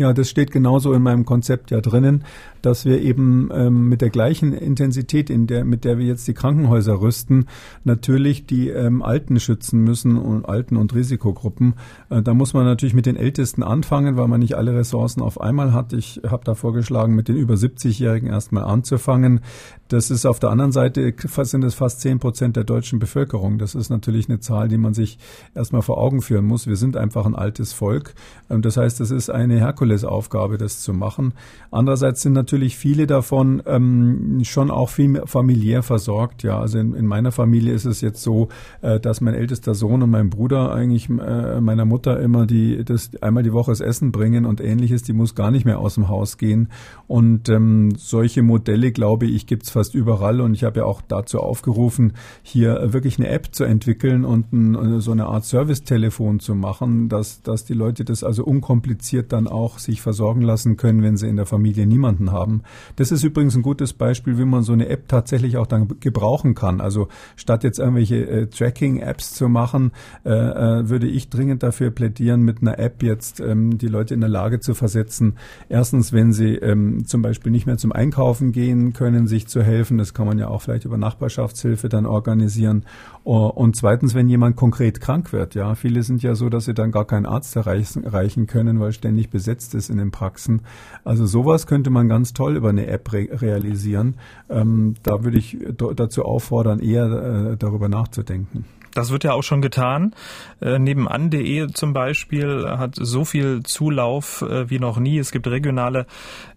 [0.00, 2.24] Ja, das steht genauso in meinem Konzept ja drinnen,
[2.62, 6.32] dass wir eben ähm, mit der gleichen Intensität, in der, mit der wir jetzt die
[6.32, 7.48] Krankenhäuser rüsten,
[7.84, 11.74] natürlich die ähm, Alten schützen müssen und Alten und Risikogruppen.
[12.08, 15.38] Äh, da muss man natürlich mit den Ältesten anfangen, weil man nicht alle Ressourcen auf
[15.38, 15.92] einmal hat.
[15.92, 19.40] Ich habe da vorgeschlagen, mit den über 70-Jährigen erstmal anzufangen.
[19.88, 23.58] Das ist auf der anderen Seite sind es fast 10 Prozent der deutschen Bevölkerung.
[23.58, 25.18] Das ist natürlich eine Zahl, die man sich
[25.54, 26.66] erstmal vor Augen führen muss.
[26.66, 28.14] Wir sind einfach ein altes Volk.
[28.48, 29.58] Ähm, das heißt, es ist eine
[29.90, 31.34] Herkulesaufgabe, das zu machen.
[31.70, 36.42] Andererseits sind natürlich viele davon ähm, schon auch viel familiär versorgt.
[36.42, 38.48] Ja, also in, in, meiner Familie ist es jetzt so,
[38.82, 43.10] äh, dass mein ältester Sohn und mein Bruder eigentlich äh, meiner Mutter immer die das
[43.20, 45.02] einmal die Woche das Essen bringen und ähnliches.
[45.02, 46.68] Die muss gar nicht mehr aus dem Haus gehen.
[47.06, 50.40] Und ähm, solche Modelle, glaube ich, gibt es fast überall.
[50.40, 55.00] Und ich habe ja auch dazu aufgerufen, hier wirklich eine App zu entwickeln und ein,
[55.00, 59.79] so eine Art Servicetelefon zu machen, dass, dass die Leute das also unkompliziert dann auch
[59.82, 62.62] sich versorgen lassen können, wenn sie in der Familie niemanden haben.
[62.96, 66.54] Das ist übrigens ein gutes Beispiel, wie man so eine App tatsächlich auch dann gebrauchen
[66.54, 66.80] kann.
[66.80, 69.92] Also statt jetzt irgendwelche äh, Tracking-Apps zu machen,
[70.24, 74.20] äh, äh, würde ich dringend dafür plädieren, mit einer App jetzt ähm, die Leute in
[74.20, 75.34] der Lage zu versetzen,
[75.68, 79.98] erstens, wenn sie ähm, zum Beispiel nicht mehr zum Einkaufen gehen können, sich zu helfen.
[79.98, 82.84] Das kann man ja auch vielleicht über Nachbarschaftshilfe dann organisieren.
[83.22, 86.90] Und zweitens, wenn jemand konkret krank wird, ja, viele sind ja so, dass sie dann
[86.90, 90.62] gar keinen Arzt erreichen, können, weil ständig besetzt ist in den Praxen.
[91.04, 94.16] Also sowas könnte man ganz toll über eine App re realisieren.
[94.48, 98.64] Ähm, da würde ich dazu auffordern, eher äh, darüber nachzudenken.
[98.94, 100.14] Das wird ja auch schon getan.
[100.60, 105.18] Äh, nebenan.de zum Beispiel hat so viel Zulauf äh, wie noch nie.
[105.18, 106.06] Es gibt regionale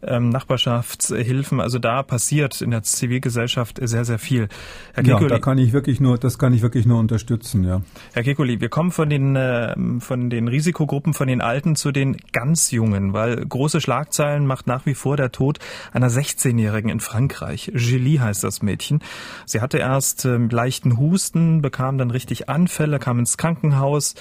[0.01, 1.59] ähm, Nachbarschaftshilfen.
[1.59, 4.49] Also da passiert in der Zivilgesellschaft sehr, sehr viel.
[4.93, 7.81] Herr Kekuli, ja, da kann ich wirklich nur, das kann ich wirklich nur unterstützen, ja.
[8.13, 12.17] Herr Kekuli, wir kommen von den, äh, von den Risikogruppen, von den Alten zu den
[12.31, 15.59] ganz Jungen, weil große Schlagzeilen macht nach wie vor der Tod
[15.91, 17.71] einer 16-Jährigen in Frankreich.
[17.75, 19.01] Julie heißt das Mädchen.
[19.45, 24.15] Sie hatte erst äh, leichten Husten, bekam dann richtig richtig Anfälle, kam ins Krankenhaus.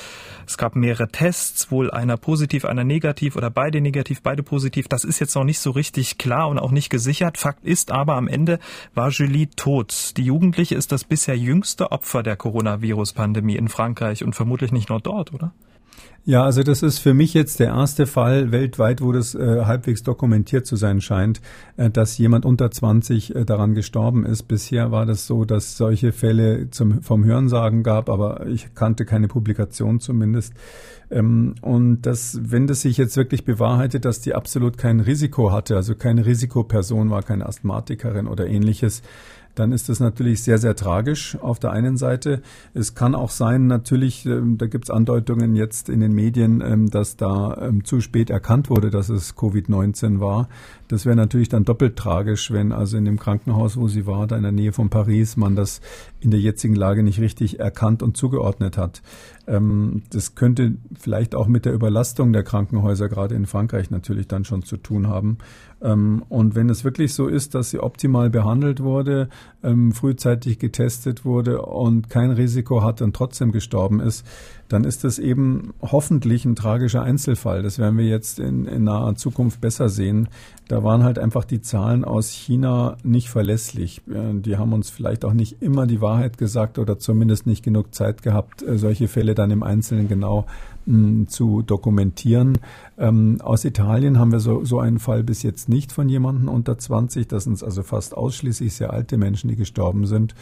[0.46, 4.88] Es gab mehrere Tests, wohl einer positiv, einer negativ oder beide negativ, beide positiv.
[4.88, 7.38] Das ist jetzt noch nicht so richtig klar und auch nicht gesichert.
[7.38, 8.58] Fakt ist aber, am Ende
[8.94, 10.16] war Julie tot.
[10.16, 15.00] Die Jugendliche ist das bisher jüngste Opfer der Coronavirus-Pandemie in Frankreich und vermutlich nicht nur
[15.00, 15.52] dort, oder?
[16.24, 20.04] Ja, also das ist für mich jetzt der erste Fall weltweit, wo das äh, halbwegs
[20.04, 21.40] dokumentiert zu sein scheint,
[21.76, 24.44] äh, dass jemand unter 20 äh, daran gestorben ist.
[24.44, 29.26] Bisher war das so, dass solche Fälle zum, vom Hörensagen gab, aber ich kannte keine
[29.26, 30.54] Publikation zumindest.
[31.10, 35.74] Ähm, und das, wenn das sich jetzt wirklich bewahrheitet, dass die absolut kein Risiko hatte,
[35.74, 39.02] also keine Risikoperson war, keine Asthmatikerin oder ähnliches,
[39.54, 42.42] dann ist das natürlich sehr, sehr tragisch auf der einen Seite.
[42.74, 46.90] Es kann auch sein, natürlich, ähm, da gibt es Andeutungen jetzt in den Medien, ähm,
[46.90, 50.48] dass da ähm, zu spät erkannt wurde, dass es Covid-19 war.
[50.88, 54.36] Das wäre natürlich dann doppelt tragisch, wenn also in dem Krankenhaus, wo sie war, da
[54.36, 55.80] in der Nähe von Paris, man das
[56.20, 59.02] in der jetzigen Lage nicht richtig erkannt und zugeordnet hat.
[59.44, 64.62] Das könnte vielleicht auch mit der Überlastung der Krankenhäuser gerade in Frankreich natürlich dann schon
[64.62, 65.38] zu tun haben.
[65.82, 69.28] Ähm, und wenn es wirklich so ist, dass sie optimal behandelt wurde,
[69.64, 74.24] ähm, frühzeitig getestet wurde und kein Risiko hat und trotzdem gestorben ist,
[74.72, 77.62] dann ist das eben hoffentlich ein tragischer Einzelfall.
[77.62, 80.28] Das werden wir jetzt in, in naher Zukunft besser sehen.
[80.68, 84.00] Da waren halt einfach die Zahlen aus China nicht verlässlich.
[84.06, 88.22] Die haben uns vielleicht auch nicht immer die Wahrheit gesagt oder zumindest nicht genug Zeit
[88.22, 90.46] gehabt, äh, solche Fälle dann im Einzelnen genau
[91.28, 92.58] zu dokumentieren.
[92.98, 96.76] Ähm, aus Italien haben wir so, so einen Fall bis jetzt nicht von jemandem unter
[96.76, 97.28] 20.
[97.28, 100.34] Das sind also fast ausschließlich sehr alte Menschen, die gestorben sind.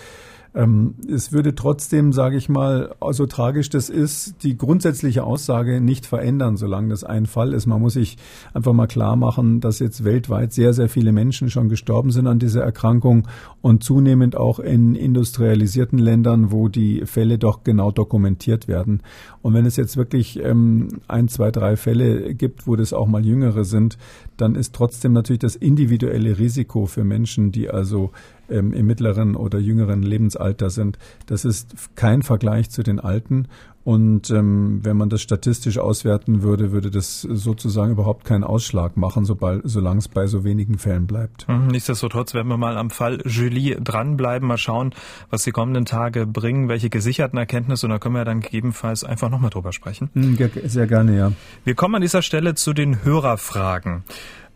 [0.53, 6.07] Ähm, es würde trotzdem, sage ich mal, so tragisch das ist, die grundsätzliche Aussage nicht
[6.07, 7.67] verändern, solange das ein Fall ist.
[7.67, 8.17] Man muss sich
[8.53, 12.41] einfach mal klar machen, dass jetzt weltweit sehr, sehr viele Menschen schon gestorben sind an
[12.41, 13.29] dieser Erkrankung
[13.63, 19.03] und zunehmend auch in industrialisierten Ländern, wo die Fälle doch genau dokumentiert werden.
[19.43, 23.25] Und wenn es jetzt wirklich ähm, ein, zwei, drei Fälle gibt, wo das auch mal
[23.25, 23.99] jüngere sind,
[24.37, 28.11] dann ist trotzdem natürlich das individuelle Risiko für Menschen, die also
[28.51, 30.99] ähm, im mittleren oder jüngeren Lebensalter sind.
[31.27, 33.47] Das ist kein Vergleich zu den Alten.
[33.83, 39.25] Und ähm, wenn man das statistisch auswerten würde, würde das sozusagen überhaupt keinen Ausschlag machen,
[39.25, 41.49] sobald, solange es bei so wenigen Fällen bleibt.
[41.49, 44.95] Mhm, nichtsdestotrotz werden wir mal am Fall Julie dranbleiben, mal schauen,
[45.31, 49.31] was die kommenden Tage bringen, welche gesicherten Erkenntnisse, und da können wir dann gegebenenfalls einfach
[49.31, 50.11] nochmal drüber sprechen.
[50.13, 50.37] Mhm,
[50.67, 51.33] sehr gerne, ja.
[51.65, 54.05] Wir kommen an dieser Stelle zu den Hörerfragen.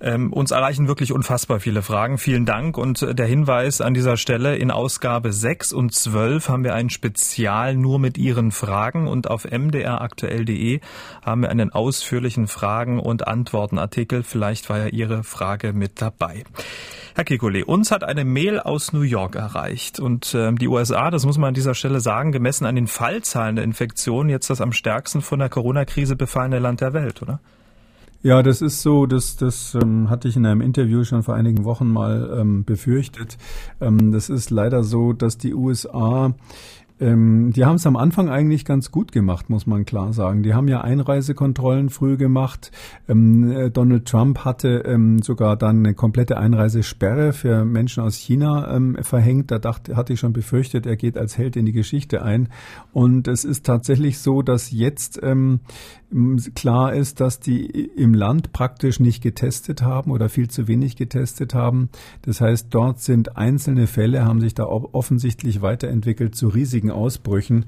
[0.05, 2.19] Ähm, uns erreichen wirklich unfassbar viele Fragen.
[2.19, 2.77] Vielen Dank.
[2.77, 6.91] Und äh, der Hinweis an dieser Stelle, in Ausgabe 6 und 12 haben wir ein
[6.91, 10.81] Spezial nur mit Ihren Fragen und auf mdraktuell.de
[11.25, 14.25] haben wir einen ausführlichen Fragen- und Antwortenartikel.
[14.25, 16.45] Vielleicht war ja Ihre Frage mit dabei.
[17.15, 21.25] Herr Kikole, uns hat eine Mail aus New York erreicht und äh, die USA, das
[21.25, 24.73] muss man an dieser Stelle sagen, gemessen an den Fallzahlen der Infektion jetzt das am
[24.73, 27.41] stärksten von der Corona-Krise befallene Land der Welt, oder?
[28.25, 31.65] Ja, das ist so, das, das ähm, hatte ich in einem Interview schon vor einigen
[31.65, 33.37] Wochen mal ähm, befürchtet.
[33.83, 36.33] Ähm, das ist leider so, dass die USA
[37.05, 40.43] ähm, die haben es am Anfang eigentlich ganz gut gemacht, muss man klar sagen.
[40.43, 42.71] Die haben ja Einreisekontrollen früh gemacht.
[43.09, 48.75] Ähm, äh, Donald Trump hatte ähm, sogar dann eine komplette Einreisesperre für Menschen aus China
[48.75, 49.51] ähm, verhängt.
[49.51, 52.49] Da dachte, hatte ich schon befürchtet, er geht als Held in die Geschichte ein.
[52.93, 55.61] Und es ist tatsächlich so, dass jetzt ähm,
[56.55, 61.55] klar ist, dass die im Land praktisch nicht getestet haben oder viel zu wenig getestet
[61.55, 61.89] haben.
[62.23, 67.67] Das heißt, dort sind einzelne Fälle, haben sich da offensichtlich weiterentwickelt zu riesigen Ausbrüchen.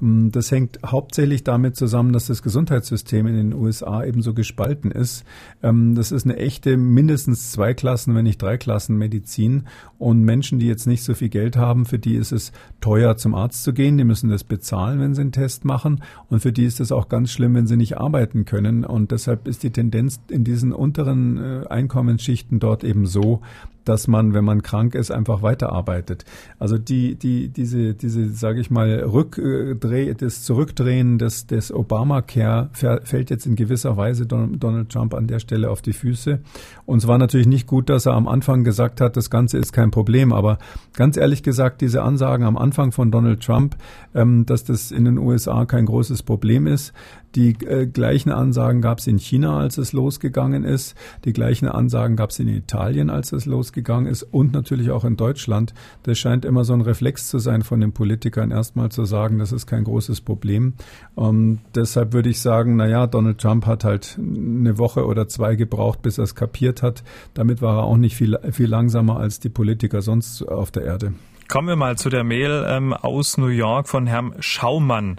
[0.00, 5.24] Mm, das hängt hauptsächlich damit zusammen, dass das Gesundheitssystem in den USA ebenso gespalten ist.
[5.62, 9.64] Ähm, das ist eine echte mindestens zwei Klassen, wenn nicht drei Klassen Medizin.
[9.98, 13.34] Und Menschen, die jetzt nicht so viel Geld haben, für die ist es teuer, zum
[13.34, 13.96] Arzt zu gehen.
[13.96, 16.02] Die müssen das bezahlen, wenn sie einen Test machen.
[16.28, 18.84] Und für die ist es auch ganz schlimm, wenn sie nicht arbeiten können.
[18.84, 23.40] Und deshalb ist die Tendenz in diesen unteren äh, Einkommensschichten dort eben so,
[23.86, 26.24] dass man, wenn man krank ist, einfach weiterarbeitet.
[26.58, 33.30] Also die, die, diese, diese, sage ich mal, Rückdreh, das Zurückdrehen des, des Obamacare fällt
[33.30, 36.40] jetzt in gewisser Weise Donald Trump an der Stelle auf die Füße.
[36.84, 39.72] Und es war natürlich nicht gut, dass er am Anfang gesagt hat, das Ganze ist
[39.72, 40.32] kein Problem.
[40.32, 40.58] Aber
[40.94, 43.76] ganz ehrlich gesagt, diese Ansagen am Anfang von Donald Trump,
[44.14, 46.92] ähm, dass das in den USA kein großes Problem ist,
[47.36, 50.96] die äh, gleichen Ansagen gab es in China, als es losgegangen ist.
[51.24, 54.22] Die gleichen Ansagen gab es in Italien, als es losgegangen ist.
[54.22, 55.74] Und natürlich auch in Deutschland.
[56.02, 59.52] Das scheint immer so ein Reflex zu sein von den Politikern, erstmal zu sagen, das
[59.52, 60.74] ist kein großes Problem.
[61.18, 65.56] Ähm, deshalb würde ich sagen, na ja, Donald Trump hat halt eine Woche oder zwei
[65.56, 67.04] gebraucht, bis er es kapiert hat.
[67.34, 71.12] Damit war er auch nicht viel, viel langsamer als die Politiker sonst auf der Erde.
[71.48, 75.16] Kommen wir mal zu der Mail ähm, aus New York von Herrn Schaumann.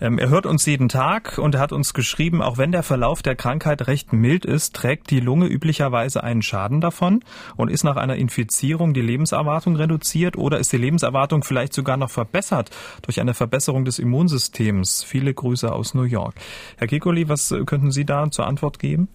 [0.00, 3.36] Ähm, er hört uns jeden Tag und hat uns geschrieben, auch wenn der Verlauf der
[3.36, 7.22] Krankheit recht mild ist, trägt die Lunge üblicherweise einen Schaden davon
[7.56, 12.10] und ist nach einer Infizierung die Lebenserwartung reduziert oder ist die Lebenserwartung vielleicht sogar noch
[12.10, 12.70] verbessert
[13.02, 15.02] durch eine Verbesserung des Immunsystems.
[15.02, 16.36] Viele Grüße aus New York.
[16.78, 19.08] Herr Kikoli, was könnten Sie da zur Antwort geben?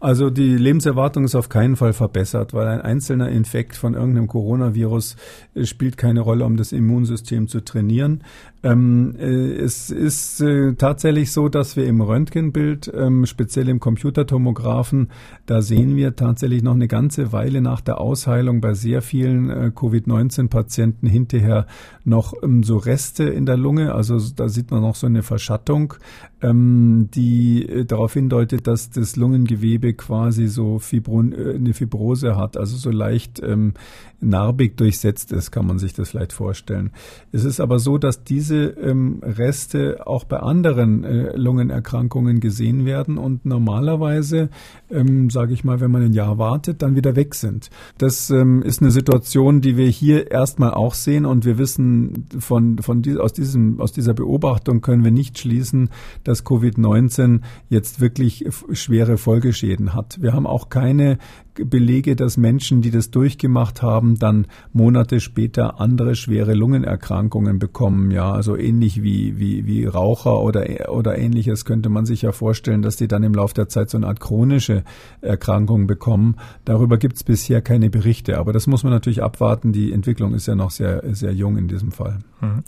[0.00, 5.16] Also die Lebenserwartung ist auf keinen Fall verbessert, weil ein einzelner Infekt von irgendeinem Coronavirus
[5.54, 8.24] äh, spielt keine Rolle, um das Immunsystem zu trainieren.
[8.62, 15.08] Ähm, äh, es ist äh, tatsächlich so, dass wir im Röntgenbild, ähm, speziell im Computertomographen,
[15.46, 19.70] da sehen wir tatsächlich noch eine ganze Weile nach der Ausheilung bei sehr vielen äh,
[19.74, 21.66] Covid-19-Patienten hinterher
[22.04, 23.94] noch ähm, so Reste in der Lunge.
[23.94, 25.94] Also da sieht man noch so eine Verschattung,
[26.42, 32.58] ähm, die äh, darauf hindeutet, dass das Lungengewebe quasi so Fibro äh, eine Fibrose hat,
[32.58, 33.72] also so leicht ähm,
[34.20, 36.90] narbig durchsetzt ist, kann man sich das vielleicht vorstellen.
[37.32, 43.18] Es ist aber so, dass diese ähm, Reste auch bei anderen äh, Lungenerkrankungen gesehen werden
[43.18, 44.50] und normalerweise,
[44.90, 47.70] ähm, sage ich mal, wenn man ein Jahr wartet, dann wieder weg sind.
[47.98, 52.78] Das ähm, ist eine Situation, die wir hier erstmal auch sehen und wir wissen von,
[52.78, 55.90] von die, aus, diesem, aus dieser Beobachtung können wir nicht schließen,
[56.24, 60.20] dass Covid-19 jetzt wirklich schwere Folgeschäden hat.
[60.20, 61.18] Wir haben auch keine
[61.54, 68.10] Belege, dass Menschen, die das durchgemacht haben, dann Monate später andere schwere Lungenerkrankungen bekommen.
[68.10, 72.82] Ja, also ähnlich wie, wie, wie Raucher oder, oder ähnliches könnte man sich ja vorstellen,
[72.82, 74.84] dass die dann im Laufe der Zeit so eine Art chronische
[75.20, 76.36] Erkrankung bekommen.
[76.64, 78.38] Darüber gibt es bisher keine Berichte.
[78.38, 79.72] Aber das muss man natürlich abwarten.
[79.72, 82.18] Die Entwicklung ist ja noch sehr, sehr jung in diesem Fall.
[82.40, 82.64] Mhm.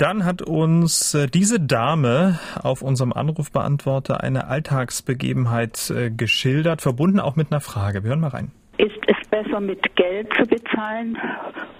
[0.00, 7.36] Dann hat uns äh, diese Dame auf unserem Anrufbeantworter eine Alltagsbegebenheit äh, geschildert, verbunden auch
[7.36, 8.02] mit einer Frage.
[8.02, 8.50] Wir hören mal rein.
[8.78, 11.18] Ist es besser mit Geld zu bezahlen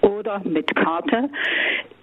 [0.02, 1.30] oder mit Karte?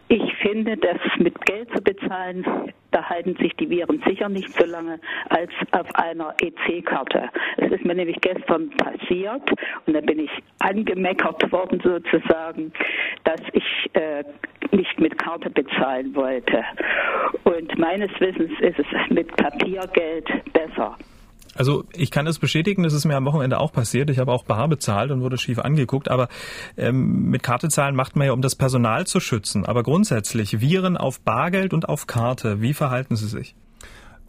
[0.07, 2.43] Ich finde, dass mit Geld zu bezahlen,
[2.91, 4.99] da halten sich die Viren sicher nicht so lange
[5.29, 7.29] als auf einer EC-Karte.
[7.57, 9.43] Es ist mir nämlich gestern passiert
[9.85, 12.71] und da bin ich angemeckert worden sozusagen,
[13.23, 14.23] dass ich äh,
[14.71, 16.63] nicht mit Karte bezahlen wollte.
[17.43, 20.97] Und meines Wissens ist es mit Papiergeld besser.
[21.55, 24.09] Also ich kann es bestätigen, das ist mir am Wochenende auch passiert.
[24.11, 26.09] Ich habe auch bar bezahlt und wurde schief angeguckt.
[26.09, 26.27] Aber
[26.77, 29.65] ähm, mit Karte zahlen macht man ja, um das Personal zu schützen.
[29.65, 33.55] Aber grundsätzlich Viren auf Bargeld und auf Karte, wie verhalten sie sich?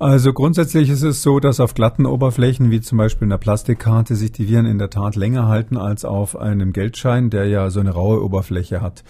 [0.01, 4.15] Also grundsätzlich ist es so, dass auf glatten Oberflächen wie zum Beispiel in der Plastikkarte
[4.15, 7.81] sich die Viren in der Tat länger halten als auf einem Geldschein, der ja so
[7.81, 9.03] eine raue Oberfläche hat.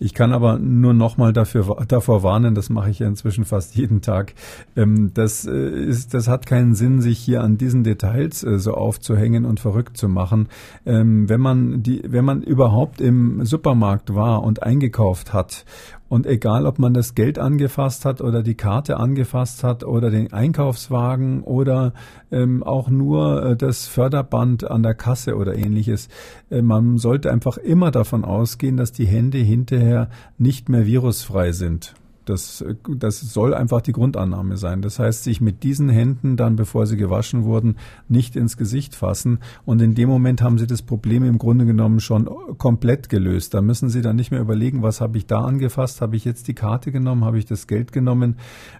[0.00, 4.00] Ich kann aber nur nochmal dafür davor warnen, das mache ich ja inzwischen fast jeden
[4.00, 4.34] Tag.
[4.74, 8.74] Ähm, das äh, ist, das hat keinen Sinn, sich hier an diesen Details äh, so
[8.74, 10.48] aufzuhängen und verrückt zu machen.
[10.84, 15.64] Ähm, wenn man die, wenn man überhaupt im Supermarkt war und eingekauft hat
[16.12, 20.30] und egal, ob man das Geld angefasst hat oder die Karte angefasst hat oder den
[20.30, 21.94] Einkaufswagen oder
[22.30, 26.10] ähm, auch nur äh, das Förderband an der Kasse oder ähnliches,
[26.50, 31.94] äh, man sollte einfach immer davon ausgehen, dass die Hände hinterher nicht mehr virusfrei sind.
[32.24, 34.82] Das, das soll einfach die Grundannahme sein.
[34.82, 37.76] Das heißt, sich mit diesen Händen dann, bevor sie gewaschen wurden,
[38.08, 39.40] nicht ins Gesicht fassen.
[39.64, 43.54] Und in dem Moment haben sie das Problem im Grunde genommen schon komplett gelöst.
[43.54, 46.00] Da müssen sie dann nicht mehr überlegen, was habe ich da angefasst?
[46.00, 47.24] Habe ich jetzt die Karte genommen?
[47.24, 48.36] Habe ich das Geld genommen?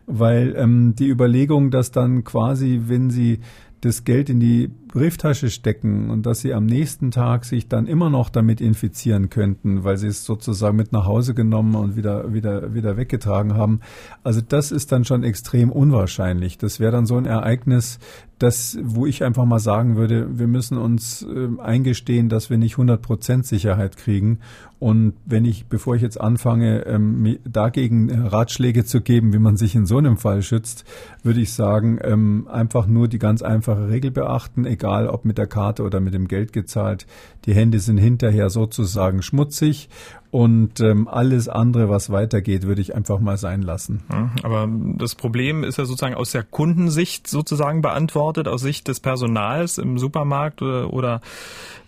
[0.07, 3.41] Weil ähm, die Überlegung, dass dann quasi, wenn sie
[3.83, 8.11] das Geld in die Brieftasche stecken und dass sie am nächsten Tag sich dann immer
[8.11, 12.75] noch damit infizieren könnten, weil sie es sozusagen mit nach Hause genommen und wieder, wieder,
[12.75, 13.81] wieder weggetragen haben.
[14.23, 16.59] Also das ist dann schon extrem unwahrscheinlich.
[16.59, 17.99] Das wäre dann so ein Ereignis,
[18.43, 22.75] das, wo ich einfach mal sagen würde, wir müssen uns äh, eingestehen, dass wir nicht
[22.75, 24.41] 100 Prozent Sicherheit kriegen.
[24.81, 29.77] Und wenn ich, bevor ich jetzt anfange, ähm, dagegen Ratschläge zu geben, wie man sich
[29.77, 30.85] in so einem Fall schützt,
[31.23, 35.47] würde ich sagen, ähm, einfach nur die ganz einfache Regel beachten, egal ob mit der
[35.47, 37.07] Karte oder mit dem Geld gezahlt.
[37.45, 39.89] Die Hände sind hinterher sozusagen schmutzig
[40.33, 44.03] und ähm, alles andere, was weitergeht, würde ich einfach mal sein lassen.
[44.43, 44.67] aber
[44.97, 49.99] das Problem ist ja sozusagen aus der Kundensicht sozusagen beantwortet, aus Sicht des Personals im
[49.99, 51.21] Supermarkt oder, oder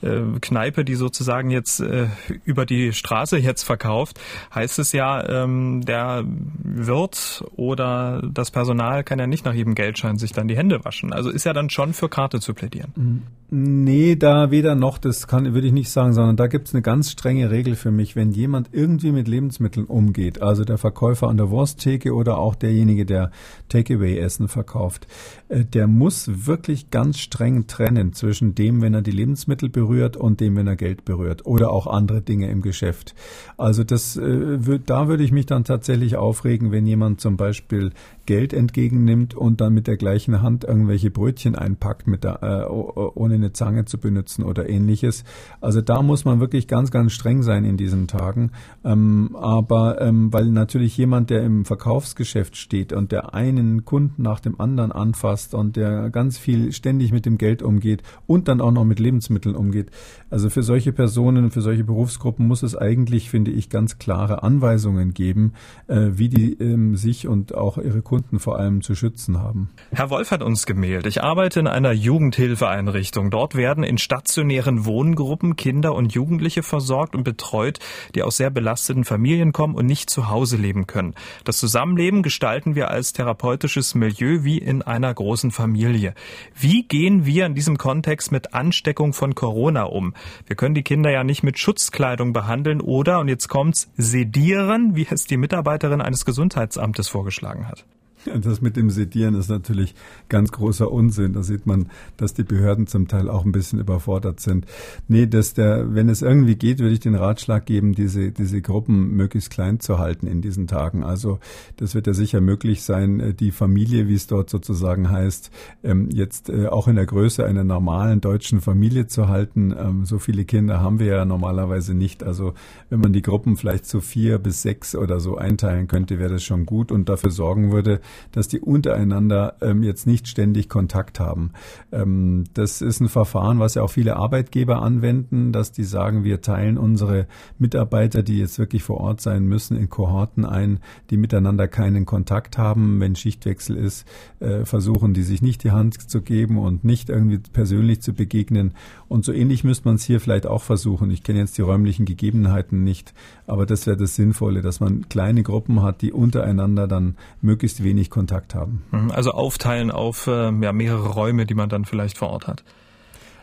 [0.03, 2.09] äh, Kneipe, die sozusagen jetzt äh,
[2.45, 4.21] über die Straße jetzt verkauft,
[4.55, 10.19] heißt es ja, ähm, der Wirt oder das Personal kann ja nicht nach jedem Geldschein
[10.19, 11.15] sich dann die Hände waschen.
[11.15, 13.23] Also ist ja dann schon für Karte zu plädieren.
[13.51, 16.83] Nee, da weder noch, das kann, würde ich nicht sagen, sondern da gibt es eine
[16.83, 18.17] ganz strenge Regel für mich.
[18.17, 23.07] Wenn jemand irgendwie mit Lebensmitteln umgeht, also der Verkäufer an der Wursttheke oder auch derjenige,
[23.07, 23.31] der
[23.69, 25.07] Takeaway-Essen verkauft,
[25.49, 30.41] äh, der muss wirklich ganz streng trennen zwischen dem, wenn er die Lebensmittel berührt und
[30.41, 33.15] dem, wenn er Geld berührt oder auch andere Dinge im Geschäft.
[33.57, 37.93] Also das, äh, da würde ich mich dann tatsächlich aufregen, wenn jemand zum Beispiel
[38.27, 43.35] Geld entgegennimmt und dann mit der gleichen Hand irgendwelche Brötchen einpackt, mit der, äh, ohne
[43.35, 45.25] eine Zange zu benutzen oder ähnliches.
[45.61, 48.51] Also da muss man wirklich ganz, ganz streng sein in diesen Tagen.
[48.85, 54.41] Ähm, aber ähm, weil natürlich jemand, der im Verkaufsgeschäft steht und der einen Kunden nach
[54.41, 58.73] dem anderen anfasst und der ganz viel ständig mit dem Geld umgeht und dann auch
[58.73, 59.91] noch mit Lebensmitteln umgeht.
[60.31, 65.15] Also für solche Personen, für solche Berufsgruppen muss es eigentlich, finde ich, ganz klare Anweisungen
[65.15, 65.53] geben,
[65.87, 69.71] äh, wie die ähm, sich und auch ihre Kunden vor allem zu schützen haben.
[69.93, 71.07] Herr Wolf hat uns gemeldet.
[71.07, 73.31] Ich arbeite in einer Jugendhilfeeinrichtung.
[73.31, 77.79] Dort werden in stationären Wohngruppen Kinder und Jugendliche versorgt und betreut,
[78.15, 81.15] die aus sehr belasteten Familien kommen und nicht zu Hause leben können.
[81.45, 86.15] Das Zusammenleben gestalten wir als therapeutisches Milieu wie in einer großen Familie.
[86.55, 90.15] Wie gehen wir in diesem Kontext mit Ansteckung von Corona um?
[90.47, 95.07] Wir können die Kinder ja nicht mit Schutzkleidung behandeln oder, und jetzt kommt's, sedieren, wie
[95.11, 97.85] es die Mitarbeiterin eines Gesundheitsamtes vorgeschlagen hat.
[98.25, 99.95] Das mit dem Sedieren ist natürlich
[100.29, 101.35] ganz großer Unsinn.
[101.35, 104.67] Da sieht man, dass die Behörden zum Teil auch ein bisschen überfordert sind.
[105.09, 109.15] Nee, dass der, wenn es irgendwie geht, würde ich den Ratschlag geben, diese, diese Gruppen
[109.15, 111.05] möglichst klein zu halten in diesen Tagen.
[111.05, 111.39] Also
[111.77, 115.51] das wird ja sicher möglich sein, äh, die Familie, wie es dort sozusagen heißt,
[115.83, 119.75] ähm, jetzt äh, auch in der Größe einer normalen deutschen Familie zu halten.
[119.77, 122.23] Ähm, so viele Kinder haben wir ja normalerweise nicht.
[122.23, 122.55] Also
[122.89, 126.43] wenn man die Gruppen vielleicht zu vier bis sechs oder so einteilen könnte, wäre das
[126.43, 128.01] schon gut und dafür sorgen würde,
[128.33, 131.53] dass die untereinander ähm, jetzt nicht ständig Kontakt haben.
[131.93, 136.41] Ähm, das ist ein Verfahren, was ja auch viele Arbeitgeber anwenden, dass die sagen, wir
[136.41, 137.27] teilen unsere
[137.59, 142.59] Mitarbeiter, die jetzt wirklich vor Ort sein müssen, in Kohorten ein, die miteinander keinen Kontakt
[142.59, 143.01] haben.
[143.01, 144.07] Wenn Schichtwechsel ist,
[144.41, 148.73] äh, versuchen die sich nicht die Hand zu geben und nicht irgendwie persönlich zu begegnen.
[149.09, 151.11] Und so ähnlich müsste man es hier vielleicht auch versuchen.
[151.11, 153.15] Ich kenne jetzt die räumlichen Gegebenheiten nicht,
[153.47, 158.04] aber das wäre das Sinnvolle, dass man kleine Gruppen hat, die untereinander dann möglichst wenig
[158.05, 158.83] wenig Kontakt haben.
[158.91, 162.65] Mhm, also aufteilen auf äh, ja, mehrere Räume, die man dann vielleicht vor Ort hat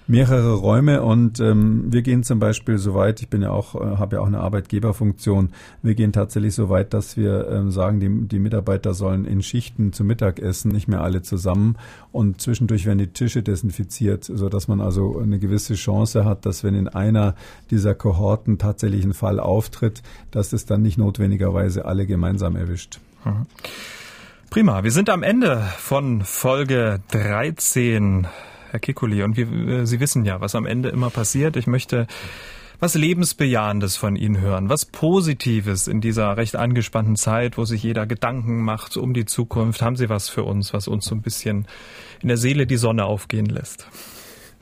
[0.08, 3.98] mehrere Räume und ähm, wir gehen zum Beispiel so weit, ich bin ja auch, äh,
[3.98, 5.52] habe ja auch eine Arbeitgeberfunktion,
[5.82, 9.94] wir gehen tatsächlich so weit, dass wir ähm, sagen, die, die Mitarbeiter sollen in Schichten
[9.94, 11.78] zum Mittag essen, nicht mehr alle zusammen
[12.12, 16.66] und zwischendurch werden die Tische desinfiziert, so dass man also eine gewisse Chance hat, dass
[16.66, 17.36] wenn in einer
[17.70, 23.00] dieser Kohorten tatsächlich ein Fall auftritt, dass es dann nicht notwendigerweise alle gemeinsam erwischt.
[23.24, 23.46] Mhm.
[24.52, 28.28] Prima, wir sind am Ende von Folge 13,
[28.70, 31.56] Herr Kikuli, und wir, äh, Sie wissen ja, was am Ende immer passiert.
[31.56, 32.06] Ich möchte
[32.78, 38.06] was Lebensbejahendes von Ihnen hören, was Positives in dieser recht angespannten Zeit, wo sich jeder
[38.06, 39.82] Gedanken macht um die Zukunft.
[39.82, 41.66] Haben Sie was für uns, was uns so ein bisschen
[42.22, 43.88] in der Seele die Sonne aufgehen lässt?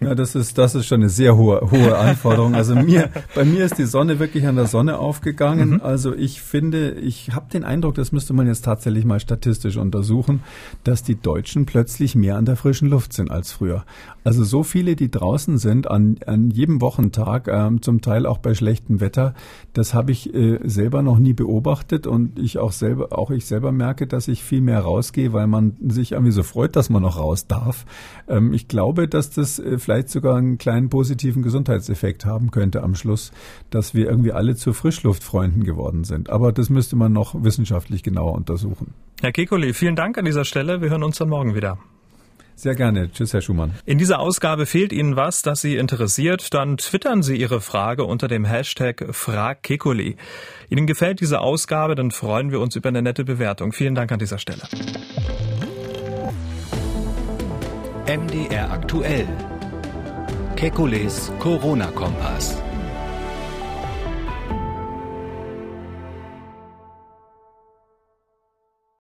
[0.01, 2.55] Ja, das ist, das ist schon eine sehr hohe, hohe Anforderung.
[2.55, 5.71] Also mir, bei mir ist die Sonne wirklich an der Sonne aufgegangen.
[5.71, 5.81] Mhm.
[5.81, 10.41] Also ich finde, ich habe den Eindruck, das müsste man jetzt tatsächlich mal statistisch untersuchen,
[10.83, 13.83] dass die Deutschen plötzlich mehr an der frischen Luft sind als früher.
[14.24, 18.53] Also so viele, die draußen sind an, an jedem Wochentag, ähm, zum Teil auch bei
[18.53, 19.34] schlechtem Wetter,
[19.74, 23.72] das habe ich äh, selber noch nie beobachtet und ich auch selber, auch ich selber
[23.72, 27.17] merke, dass ich viel mehr rausgehe, weil man sich irgendwie so freut, dass man noch
[27.17, 27.86] raus darf.
[28.28, 32.95] Ähm, ich glaube, dass das äh, vielleicht sogar einen kleinen positiven Gesundheitseffekt haben könnte am
[32.95, 33.32] Schluss,
[33.70, 36.30] dass wir irgendwie alle zu Frischluftfreunden geworden sind.
[36.30, 38.93] Aber das müsste man noch wissenschaftlich genauer untersuchen.
[39.22, 40.82] Herr Kekoli, vielen Dank an dieser Stelle.
[40.82, 41.78] Wir hören uns dann morgen wieder.
[42.60, 43.10] Sehr gerne.
[43.10, 43.74] Tschüss, Herr Schumann.
[43.86, 48.28] In dieser Ausgabe fehlt Ihnen was, das Sie interessiert, dann twittern Sie Ihre Frage unter
[48.28, 50.18] dem Hashtag FragKekuli.
[50.68, 53.72] Ihnen gefällt diese Ausgabe, dann freuen wir uns über eine nette Bewertung.
[53.72, 54.64] Vielen Dank an dieser Stelle.
[58.05, 59.28] MDR aktuell.
[60.57, 62.62] Kekules Corona-Kompass.